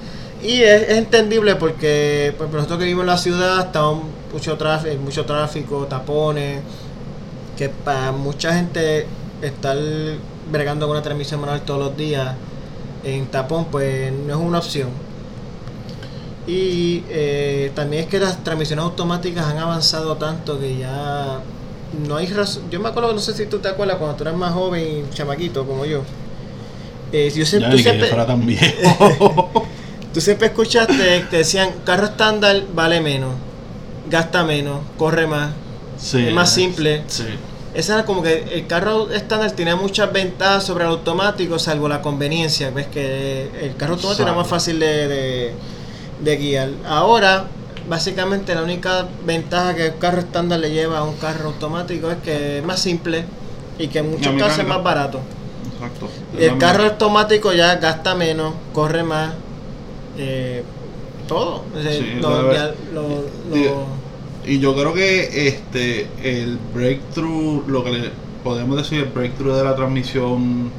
[0.43, 4.57] Y es, es entendible porque por ejemplo, nosotros que vivimos en la ciudad, estamos mucho
[4.59, 6.61] tráfico, mucho tráfico, tapones.
[7.57, 9.07] Que para mucha gente
[9.40, 9.77] estar
[10.51, 12.35] bregando con una transmisión manual todos los días
[13.05, 14.88] en tapón, pues no es una opción.
[16.47, 21.38] Y eh, también es que las transmisiones automáticas han avanzado tanto que ya
[22.07, 22.64] no hay razón.
[22.70, 25.14] Yo me acuerdo, no sé si tú te acuerdas, cuando tú eras más joven y
[25.14, 26.03] chamaquito como yo.
[27.12, 29.62] Eh, yo siempre, Ya tú yo siempre- fuera tan viejo.
[30.12, 33.31] Tú siempre escuchaste que decían carro estándar vale menos,
[34.11, 35.51] gasta menos, corre más,
[35.97, 37.03] Sí, es más simple.
[37.07, 37.25] Sí.
[37.75, 42.03] Esa era como que el carro estándar tenía muchas ventajas sobre el automático, salvo la
[42.03, 42.71] conveniencia.
[42.71, 45.55] Ves que el carro automático era más fácil de, de,
[46.21, 46.69] de guiar.
[46.87, 47.47] Ahora,
[47.88, 52.19] básicamente la única ventaja que el carro estándar le lleva a un carro automático es
[52.19, 53.25] que es más simple
[53.79, 55.21] y que en muchos casos es más barato.
[55.75, 56.09] Exacto.
[56.38, 59.33] Y el carro automático ya gasta menos, corre más,
[60.17, 60.62] eh,
[61.27, 61.65] todo.
[61.77, 64.05] O sea, Sí, lo- ya lo-
[64.47, 68.11] Y yo creo que este el breakthrough, lo que le
[68.43, 70.71] podemos decir, el breakthrough de la transmisión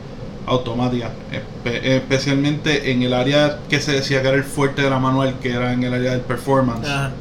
[0.46, 5.00] automática, espe- especialmente en el área que se decía que era el fuerte de la
[5.00, 7.12] manual, que era en el área del performance, ajá.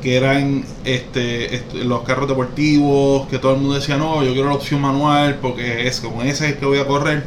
[0.00, 4.48] que eran este, este, los carros deportivos, que todo el mundo decía, no, yo quiero
[4.48, 7.24] la opción manual porque es con ese es que voy a correr.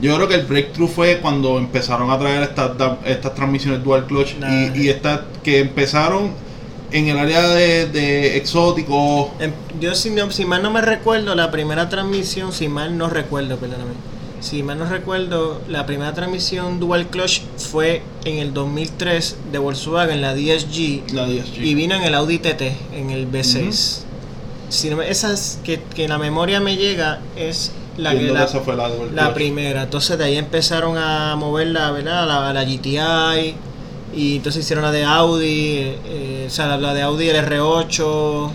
[0.00, 2.72] Yo creo que el breakthrough fue cuando empezaron a traer estas,
[3.06, 4.50] estas transmisiones dual clutch Nah.
[4.74, 6.32] y, y estas que empezaron
[6.90, 9.28] en el área de, de exóticos.
[9.40, 13.08] Em, Yo, si, no- si mal no me recuerdo, la primera transmisión, si mal no
[13.08, 13.92] recuerdo, perdóname.
[14.40, 20.20] Si mal no recuerdo, la primera transmisión Dual Clutch fue en el 2003 de Volkswagen,
[20.20, 21.62] la DSG, La DSG.
[21.64, 22.60] y vino en el Audi TT,
[22.94, 24.00] en el V6.
[24.68, 28.74] Si no esas que, que la memoria me llega es la que la, esa fue
[28.76, 29.82] la primera.
[29.84, 32.26] Entonces de ahí empezaron a moverla, ¿verdad?
[32.26, 33.54] La, la GTI.
[34.16, 38.52] Y entonces hicieron la de Audi, eh, o sea, la, de Audi el R8, todo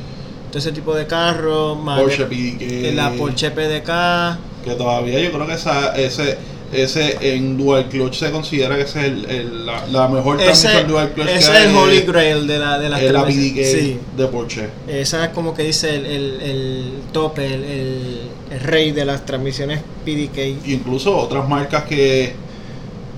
[0.55, 2.93] ese tipo de carros, Porsche PDK.
[2.95, 4.63] la Porsche PDK.
[4.63, 6.37] Que todavía yo creo que esa, ese,
[6.71, 10.87] ese en dual clutch se considera que ese es el, el- la, la mejor transmisión
[10.87, 13.99] dual clutch ese que es el Holy Grail de la, de las Sí.
[14.15, 14.69] de Porsche.
[14.87, 18.19] Esa es como que dice el, el, el tope, el
[18.63, 20.67] rey de las transmisiones PDK.
[20.67, 22.33] incluso otras marcas que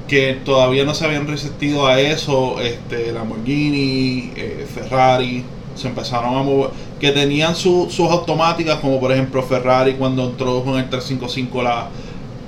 [0.07, 5.41] que todavía no se habían resistido a eso, este Lamborghini, eh, Ferrari,
[5.73, 10.71] se empezaron a mover, que tenían su- sus automáticas, como por ejemplo Ferrari cuando introdujo
[10.77, 11.87] en el 355 la,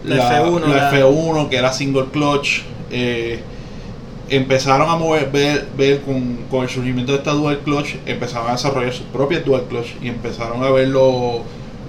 [0.03, 3.39] La F1, la la- F1, que era single clutch, eh,
[4.29, 8.53] empezaron a mover, ver, ver con, con el surgimiento de esta dual clutch, empezaron a
[8.53, 10.89] desarrollar sus propias dual clutch y empezaron a ver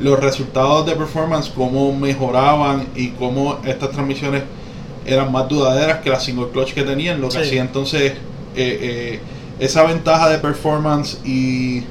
[0.01, 4.43] los resultados de performance, cómo mejoraban y cómo estas transmisiones
[5.07, 7.43] eran más duraderas que las single clutch que tenían, lo que Sí.
[7.43, 8.19] hacía entonces eh,
[8.57, 9.21] eh,
[9.61, 11.85] esa ventaja de performance y,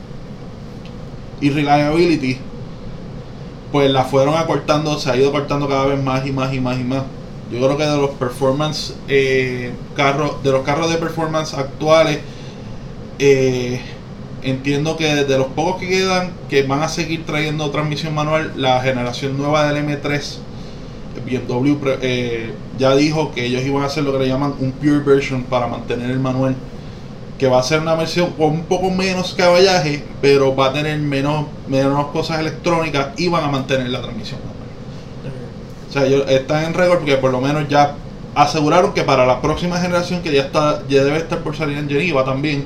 [1.41, 2.37] y reliability,
[3.71, 6.79] pues la fueron acortando, se ha ido cortando cada vez más y más y más
[6.79, 7.03] y más.
[7.51, 12.19] Yo creo que de los performance eh, carros, de los carros de performance actuales,
[13.19, 13.79] eh,
[14.43, 18.81] entiendo que de los pocos que quedan, que van a seguir trayendo transmisión manual, la
[18.81, 20.37] generación nueva del M3,
[21.25, 24.99] BMW eh, ya dijo que ellos iban a hacer lo que le llaman un pure
[24.99, 26.55] version para mantener el manual,
[27.37, 30.97] que va a ser una versión con un poco menos caballaje, pero va a tener
[30.99, 34.53] menos, menos cosas electrónicas y van a mantener la transmisión manual.
[35.89, 37.95] O sea, ellos están en récord porque por lo menos ya
[38.35, 41.87] aseguraron que para la próxima generación que ya está ya debe estar por salir en
[41.87, 42.65] Geneva también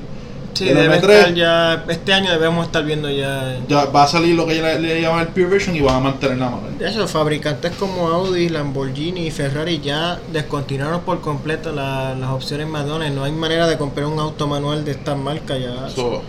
[0.57, 3.57] Sí, debe M3 estar ya, este año debemos estar viendo ya.
[3.67, 5.99] ya va a salir lo que le, le llaman el pure version y van a
[5.99, 6.77] mantener la manual.
[6.77, 12.67] De hecho, fabricantes como Audi, Lamborghini y Ferrari ya descontinuaron por completo la- las opciones
[12.67, 13.11] manuales.
[13.13, 15.89] No hay manera de comprar un auto manual de estas marcas ya.
[15.89, 16.21] So,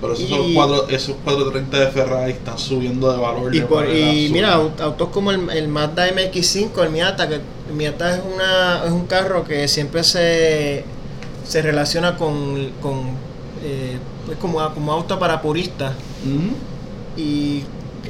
[0.00, 3.54] pero esos, Y- son cuatro, esos 430 de Ferrari están subiendo de valor.
[3.54, 4.32] Y, de por, manera y absurda.
[4.32, 7.42] mira, aut- autos como el, el Mazda MX5, el Miata, que el
[7.74, 10.84] Miata es, una, es un carro que siempre se,
[11.46, 13.30] se relaciona con, con
[13.62, 13.98] eh,
[14.30, 15.92] es como, como auto para puristas.
[17.16, 17.62] Y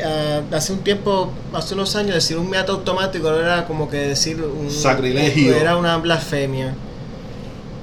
[0.04, 4.42] ah, hace un tiempo, hace unos años, decir un Miata automático era como que decir
[4.42, 5.54] un Sacrilegio.
[5.54, 6.74] Era una blasfemia.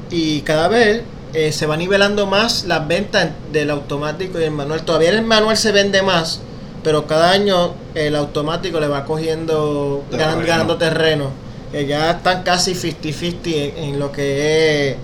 [0.10, 1.03] Y cada vez
[1.34, 4.84] eh, se va nivelando más las ventas del automático y el manual.
[4.84, 6.41] Todavía el manual se vende más,
[6.84, 11.32] pero cada año el automático le va cogiendo, ganando terreno.
[11.71, 14.97] Eh, ya están casi 50-50 en, en lo que es.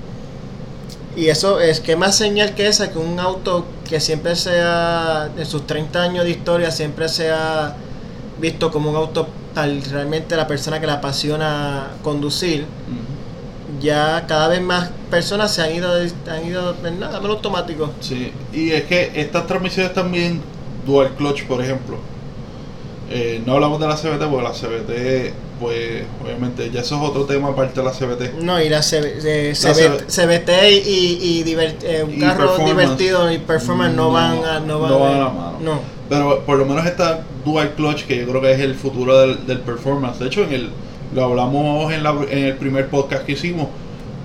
[1.15, 5.45] Y eso es que más señal que esa, que un auto que siempre sea, en
[5.45, 7.75] sus 30 años de historia, siempre sea
[8.39, 12.65] visto como un auto tal realmente la persona que le apasiona conducir
[13.79, 17.91] ya cada vez más personas se han ido han ido nada menos automático.
[17.99, 20.41] Sí, y es que estas transmisiones también,
[20.85, 21.97] dual clutch, por ejemplo.
[23.09, 27.23] eh, no hablamos de la CBT porque la CBT, pues obviamente ya eso es otro
[27.25, 28.41] tema aparte de la CBT.
[28.41, 30.49] no y la C- eh, La CBT, CBT
[30.85, 34.79] y, y divert- eh, un Y carro divertido y performance no, No, van a no
[34.79, 35.57] van, no van a- la mano.
[35.61, 39.17] no Pero por lo menos esta dual clutch, que yo creo que es el futuro
[39.19, 40.19] del, del performance.
[40.19, 40.69] De hecho, en el,
[41.13, 43.69] lo hablamos en, la- en el primer podcast que hicimos.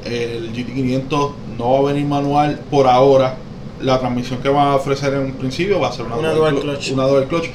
[0.05, 3.37] El GT500 no va a venir manual por ahora.
[3.81, 6.57] La transmisión que va a ofrecer en un principio va a ser una, Una dual
[6.57, 6.91] clu- clutch.
[6.93, 7.47] Una dual clutch.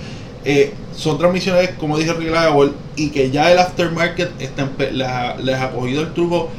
[0.43, 5.55] Eh, son transmisiones, como dije, reliable y que ya el aftermarket está les, ha, les
[5.59, 6.49] ha cogido el truco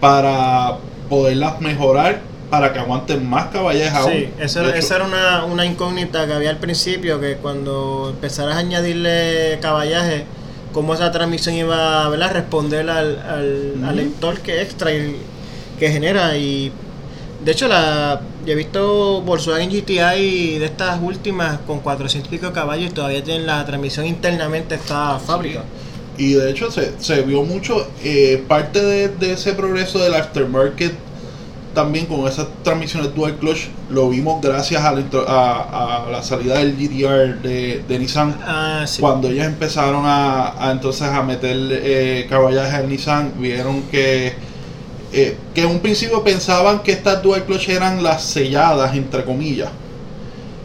[0.00, 2.20] para poderlas mejorar
[2.50, 4.12] para que aguanten más caballeros aún.
[4.12, 8.10] Sí, eso, De hecho, esa era una, una incógnita que había al principio, que cuando
[8.14, 10.24] empezaras a añadirle caballaje,
[10.72, 15.16] cómo esa transmisión iba a responder al, al, al torque extra y-
[15.78, 16.36] que genera.
[16.36, 16.70] Y
[17.44, 22.52] de hecho, la, yo he visto Volkswagen GTI de estas últimas con 400 y pico
[22.52, 25.64] caballos y todavía tienen la transmisión internamente esta fábrica.
[26.16, 30.94] Y de hecho se, se vio mucho, eh, parte de, de ese progreso del aftermarket
[31.74, 36.22] también con esas transmisiones dual clutch lo vimos gracias a la, intro- a, a la
[36.22, 39.00] salida del GTR de, de Nissan Ah, sí.
[39.00, 44.34] cuando ellos empezaron a, a entonces a meter eh, caballaje al Nissan vieron que
[45.14, 49.70] eh, que en un principio pensaban que estas dual clutch eran las selladas entre comillas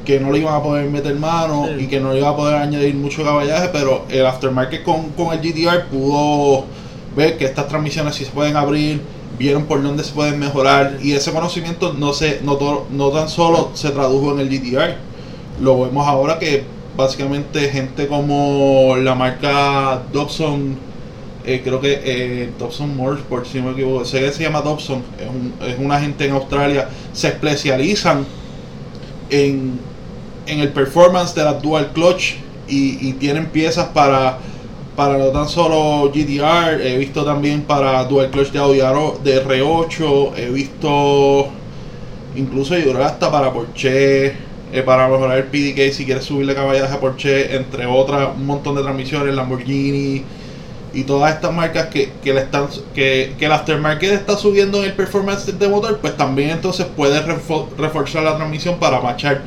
[0.05, 1.83] que no le iban a poder meter mano Sí.
[1.83, 5.31] y que no le iba a poder añadir mucho caballaje pero el aftermarket con, con
[5.33, 6.65] el GTR pudo
[7.15, 9.01] ver que estas transmisiones sí se pueden abrir
[9.38, 13.29] vieron por dónde se pueden mejorar y ese conocimiento no se no, to- no tan
[13.29, 14.95] solo se tradujo en el GTR
[15.62, 16.63] lo vemos ahora que
[16.97, 20.77] básicamente gente como la marca Dobson
[21.56, 25.04] eh, creo que eh, Dobson Motorsport si no me equivoco sé que se llama Dobson
[25.19, 28.25] es, un- es una gente en Australia se especializan
[29.29, 29.79] en,
[30.47, 32.35] en el performance de la dual clutch
[32.67, 34.37] y, tienen piezas para
[34.95, 38.79] para no tan solo GTR, he visto también para Dual Clutch de Audi
[39.23, 41.47] de R8, he visto
[42.35, 47.00] incluso yo hasta para Porsche, eh, para mejorar el PDK si quieres subirle caballaje a
[47.00, 50.21] Porsche, entre otras, un montón de transmisiones, Lamborghini
[50.94, 54.85] y todas estas marcas que, que le están que, que el aftermarket está subiendo en
[54.85, 59.42] el performance de motor, pues también entonces puedes refo- reforzar la transmisión para machar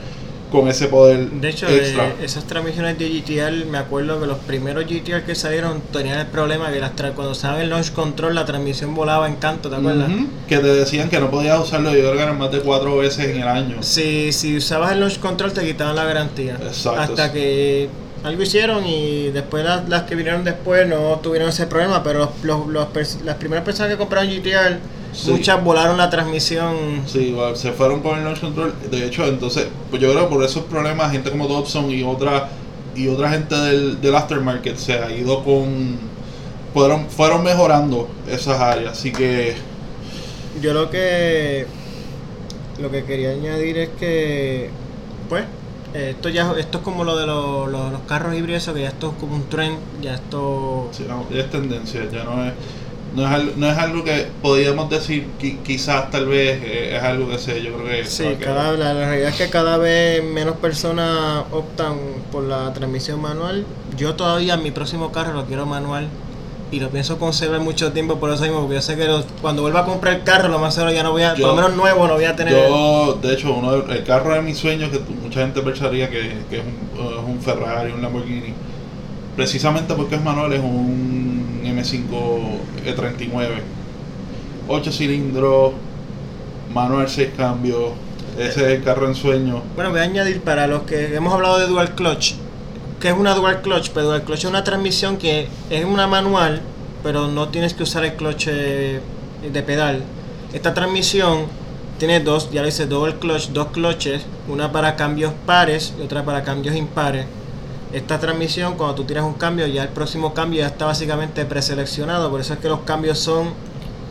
[0.52, 2.08] con ese poder De hecho, extra.
[2.08, 6.26] eh, esas transmisiones de GTR, me acuerdo que los primeros GTR que salieron tenían el
[6.26, 10.10] problema que las cuando usaban el launch control la transmisión volaba en canto, ¿te acuerdas?
[10.10, 12.98] Ujú, Que te decían que no podías usarlo, yo creo que eran más de cuatro
[12.98, 13.76] veces en el año.
[13.82, 16.58] Si, si usabas el launch control te quitaban la garantía.
[16.62, 17.00] Exacto.
[17.00, 17.88] Hasta que
[18.24, 22.66] algo hicieron y después las, las que vinieron después no tuvieron ese problema, pero los,
[22.68, 24.78] los- las primeras personas que compraron GTR,
[25.12, 25.30] Sí.
[25.30, 27.02] muchas volaron la transmisión.
[27.06, 28.72] Sí, igual, se fueron con el launch control.
[28.90, 32.48] De hecho, entonces, pues yo creo que por esos problemas, gente como Dobson y otra
[32.96, 35.98] y otra gente del, del aftermarket se ha ido con.
[36.72, 38.92] Fueron, fueron mejorando esas áreas.
[38.92, 39.54] Así que,
[40.62, 41.66] Yo lo que
[42.80, 44.70] lo que quería añadir es que
[45.28, 45.44] pues
[45.94, 48.88] eh, esto ya esto es como lo de los, los, los carros híbridos, que ya
[48.88, 52.52] esto es como un tren, ya esto sí, no, ya es tendencia, ya no es.
[53.14, 57.02] No es, algo, no es algo que podríamos decir, qui- quizás tal vez eh, es
[57.02, 58.06] algo que sé, yo creo que.
[58.06, 61.98] Sí, cada, la, la realidad es que cada vez menos personas optan
[62.30, 63.66] por la transmisión manual.
[63.98, 66.08] Yo todavía mi próximo carro lo quiero manual
[66.72, 69.62] y lo pienso conservar mucho tiempo por eso mismo, porque yo sé que los- cuando
[69.62, 71.54] vuelva a comprar el carro, lo más seguro ya no voy a, Yo- por lo
[71.62, 72.54] menos nuevo, no voy a tener.
[72.54, 76.32] Yo, de hecho, uno de- el carro de mis sueños, que mucha gente pensaría que,
[76.48, 78.54] que es, un, es un Ferrari, un Lamborghini,
[79.36, 82.40] precisamente porque es manual, es un M5
[82.86, 83.60] E39.
[84.68, 85.72] 8 cilindros,
[86.72, 87.90] manual 6 cambios,
[88.38, 89.62] ese es el carro en sueño.
[89.74, 92.34] Bueno, voy a añadir para los que hemos hablado de Dual Clutch,
[93.02, 96.62] que es una Dual Clutch, pero Dual Clutch es una transmisión que es una manual,
[97.02, 99.00] pero no tienes que usar el clutch eh,
[99.52, 100.04] de pedal.
[100.52, 101.46] Esta transmisión
[101.98, 106.24] tiene dos, ya lo dice, Dual Clutch, dos clutches, una para cambios pares y otra
[106.24, 107.26] para cambios impares.
[107.92, 112.30] Esta transmisión, cuando tú tiras un cambio, ya el próximo cambio ya está básicamente preseleccionado,
[112.30, 113.48] por eso es que los cambios son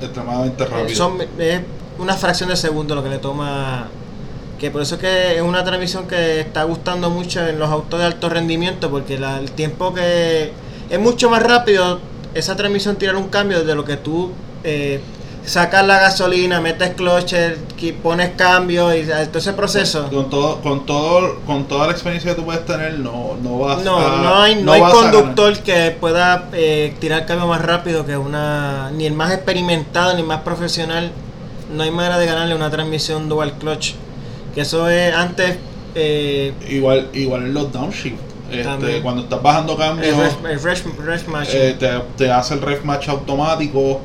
[0.02, 0.98] Extremadamente rápido.
[0.98, 1.62] son es
[1.98, 3.88] una fracción de segundo lo que le toma.
[4.62, 8.00] Que por eso es que es una transmisión que está gustando mucho en los autos
[8.00, 10.52] de alto rendimiento, porque la- el tiempo que
[10.90, 12.00] es mucho más rápido
[12.36, 14.32] esa transmisión tirar un cambio de lo que tú
[14.64, 15.02] eh,
[15.44, 17.34] sacas la gasolina, metes clutch,
[17.76, 20.08] que pones cambio y todo ese proceso.
[20.12, 23.84] Con todo, con todo, con toda la experiencia que tú puedes tener, no, no vas
[23.84, 25.02] No, a, no hay, no hay a ganar.
[25.12, 28.92] conductor que pueda eh, tirar cambio más rápido que una.
[28.92, 31.12] Ni el más experimentado, ni el más profesional.
[31.76, 33.96] No hay manera de ganarle una transmisión dual clutch.
[34.56, 35.58] Que eso es antes.
[35.96, 38.16] Eh, Igual, igual en los downshift.
[38.52, 41.50] Este, cuando estás bajando cambios, el ref, el ref- ref match.
[41.54, 44.02] eh, te, te hace el ref match automático.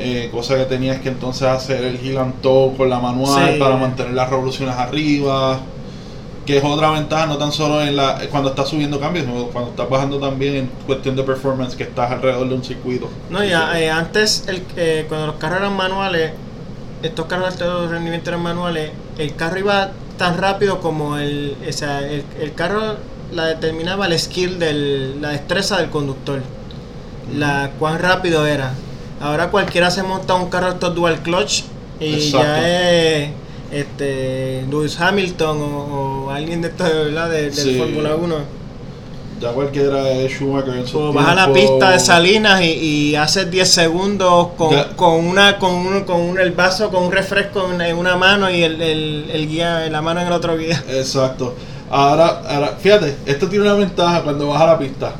[0.00, 3.58] eh, cosa que tenías que entonces hacer el gigantó con la manual Sí.
[3.58, 5.58] para mantener las revoluciones arriba.
[6.46, 9.70] Que es otra ventaja, no tan solo en la cuando estás subiendo cambios, sino cuando
[9.70, 13.10] estás bajando también en cuestión de performance, que estás alrededor de un circuito.
[13.28, 16.32] No, ya, eh, antes, el, eh, cuando los carros eran manuales,
[17.02, 21.72] estos carros de alto rendimiento eran manuales, el carro iba tan rápido como el, o
[21.72, 22.96] sea, el, el carro
[23.32, 26.40] la determinaba el skill del, la destreza del conductor,
[27.36, 28.72] la cuán rápido era.
[29.20, 31.64] Ahora cualquiera se monta un carro estos dual clutch
[32.00, 32.38] y Exacto.
[32.38, 33.30] ya es
[33.72, 37.28] este Lewis Hamilton o, o alguien de estos, ¿verdad?
[37.30, 37.76] De, del Sí.
[37.78, 38.57] Fórmula 1.
[39.40, 42.72] Ya cualquiera es Schumacher en su vas a la pista de Salinas y,
[43.10, 47.12] y haces 10 segundos con, con una con un, con un- el vaso con un
[47.12, 50.56] refresco en, una mano y el, el, el guía en la mano en el otro
[50.58, 50.82] guía.
[50.90, 51.54] Exacto.
[51.90, 55.12] Ahora, ahora, fíjate, esto tiene una ventaja cuando vas a la pista.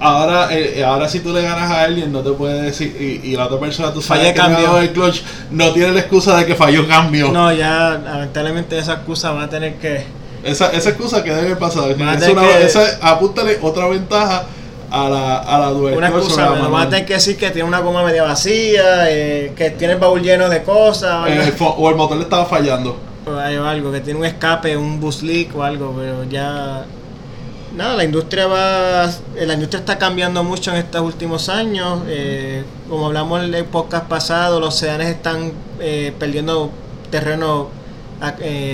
[0.00, 3.36] Ahora, eh, ahora si tú le ganas a alguien, no te puede decir, y, y
[3.36, 4.78] la otra persona tú sabes Fallé que cambio.
[4.78, 7.32] el clutch, no tiene la excusa de que falló cambio.
[7.32, 10.04] No, ya lamentablemente esa excusa va a tener que
[10.48, 11.90] Esa, esa excusa que debe pasar.
[11.90, 11.96] Es
[12.28, 14.46] una- que- esa- apúntale otra ventaja
[14.90, 17.36] a la, a la dual una excusa, sobre la me va a tener que decir
[17.36, 21.26] que tiene una goma media vacía, eh, que tiene el baúl lleno de cosas, o
[21.26, 22.96] Eh, el o el motor le estaba fallando.
[23.26, 26.86] o algo, que tiene un escape, un bus leak o algo, pero ya
[27.76, 29.04] nada, la industria va,
[29.36, 32.00] eh, la industria está cambiando mucho en estos últimos años.
[32.08, 36.70] eh, como hablamos en el podcast pasado, los sedanes están eh, perdiendo
[37.10, 37.68] terreno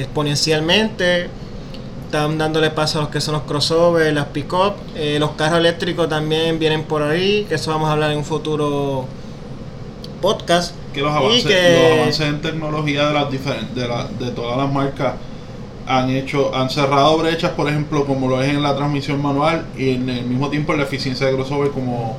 [0.03, 1.29] exponencialmente.
[2.15, 4.75] Están dándole paso a los que son los crossovers, las pick-up.
[4.95, 8.25] eh, los carros eléctricos también vienen por ahí, que eso vamos a hablar en un
[8.25, 9.05] futuro
[10.23, 10.77] podcast.
[10.93, 14.57] que los avances, que- los avances en tecnología de las diferentes de, la- de todas
[14.57, 15.15] las marcas
[15.89, 19.91] han hecho, han cerrado brechas, por ejemplo, como lo es en la transmisión manual y
[19.95, 22.17] en el mismo tiempo en la eficiencia de crossover como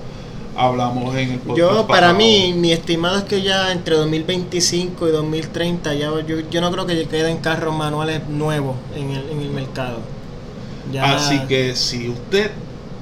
[0.56, 2.18] hablamos en el podcast Yo, para pasado.
[2.18, 6.86] mí, mi estimado es que ya entre 2025 y 2030, ya yo, yo no creo
[6.86, 9.98] que queden carros manuales nuevos en el, en el mercado.
[10.92, 12.52] Ya- Así que si usted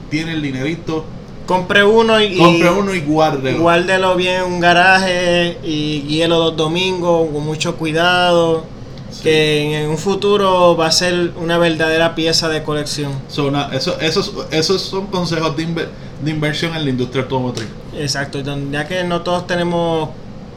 [0.10, 1.06] tiene el dinerito,
[1.46, 3.60] compre uno y, compre uno y guárdelo.
[3.60, 8.64] guárdelo bien en un garaje y guíelo los domingos con mucho cuidado.
[9.12, 9.22] Sí.
[9.22, 13.12] Que en un futuro va a ser una verdadera pieza de colección.
[13.28, 15.68] So, na- eso, esos, esos son consejos de,
[16.24, 17.68] de inversión en la industria automotriz.
[17.96, 18.40] Exacto,
[18.72, 20.10] ya que no todos tenemos,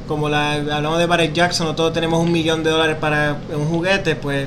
[0.09, 3.67] como la, hablamos de Barrett Jackson, no todos tenemos un millón de dólares para un
[3.67, 4.47] juguete, pues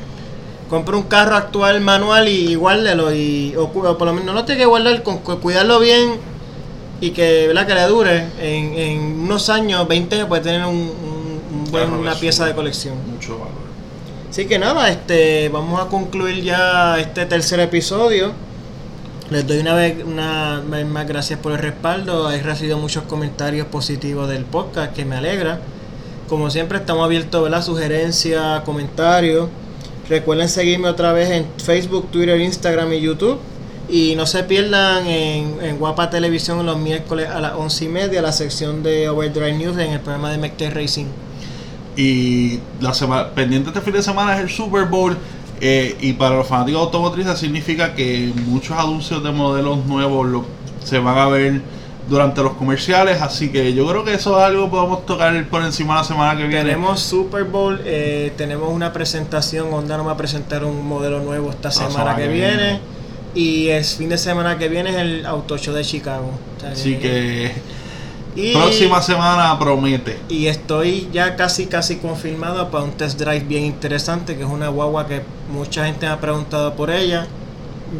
[0.69, 4.59] compra un carro actual manual y, guárdelo y o, por lo menos no lo tiene
[4.61, 6.11] que guardar, con, cu- cuidarlo bien
[7.01, 7.65] y que, ¿verdad?
[7.65, 8.25] que le dure.
[8.39, 12.53] En, en unos años, 20 años, puede tener un, un- un buen- una pieza de
[12.53, 12.95] colección.
[13.11, 13.69] Mucho valor.
[14.29, 18.31] Así que nada, este, vamos a concluir ya este tercer episodio.
[19.29, 22.31] Les doy una vez, una vez más gracias por el respaldo.
[22.31, 25.59] He recibido muchos comentarios positivos del podcast, que me alegra.
[26.27, 29.47] Como siempre, estamos abiertos a sugerencias, comentarios.
[30.09, 33.39] Recuerden seguirme otra vez en Facebook, Twitter, Instagram y YouTube.
[33.87, 38.31] Y no se pierdan en, Guapa Televisión los miércoles a las once y media la
[38.31, 41.05] sección de Overdrive News en el programa de McTech Racing.
[41.95, 45.15] Y la semana pendiente este fin de semana es el Super Bowl.
[45.61, 50.45] Eh, y para los fanáticos automotrices significa que muchos anuncios de modelos nuevos lo-
[50.83, 51.61] se van a ver
[52.09, 53.21] durante los comerciales.
[53.21, 56.37] Así que yo creo que eso es algo que podemos tocar por encima la semana
[56.37, 56.63] que viene.
[56.63, 61.49] Tenemos Super Bowl, eh, tenemos una presentación, Honda nos va a presentar un modelo nuevo
[61.51, 62.55] esta semana, semana que que viene.
[62.57, 62.79] viene.
[63.35, 66.31] Y el fin de semana que viene es el Auto Show de Chicago.
[66.57, 67.51] O sea Así que
[68.35, 70.19] y, próxima semana promete.
[70.29, 74.69] y estoy ya casi casi confirmado para un test drive bien interesante, que es una
[74.69, 75.21] guagua que
[75.51, 77.27] mucha gente me ha preguntado por ella.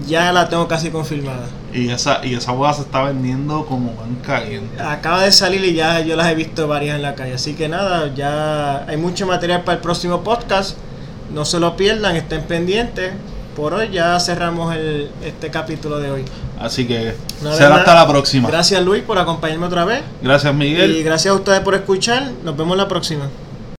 [0.06, 1.48] Ya la tengo casi confirmada.
[1.74, 4.80] Y esa, y esa boda se está vendiendo como pan caliente.
[4.80, 7.34] Acaba de salir y ya yo las he visto varias en la calle.
[7.34, 10.78] Así que nada, ya hay mucho material para el próximo podcast.
[11.34, 13.14] No se lo pierdan, estén pendientes.
[13.56, 16.26] Por hoy ya cerramos el, este capítulo de hoy.
[16.60, 18.48] Así que Una será hasta la próxima.
[18.50, 20.02] Gracias Luis por acompañarme otra vez.
[20.22, 21.04] Gracias Y Miguel.
[21.04, 22.32] gracias a ustedes por escuchar.
[22.44, 23.26] Nos vemos la próxima.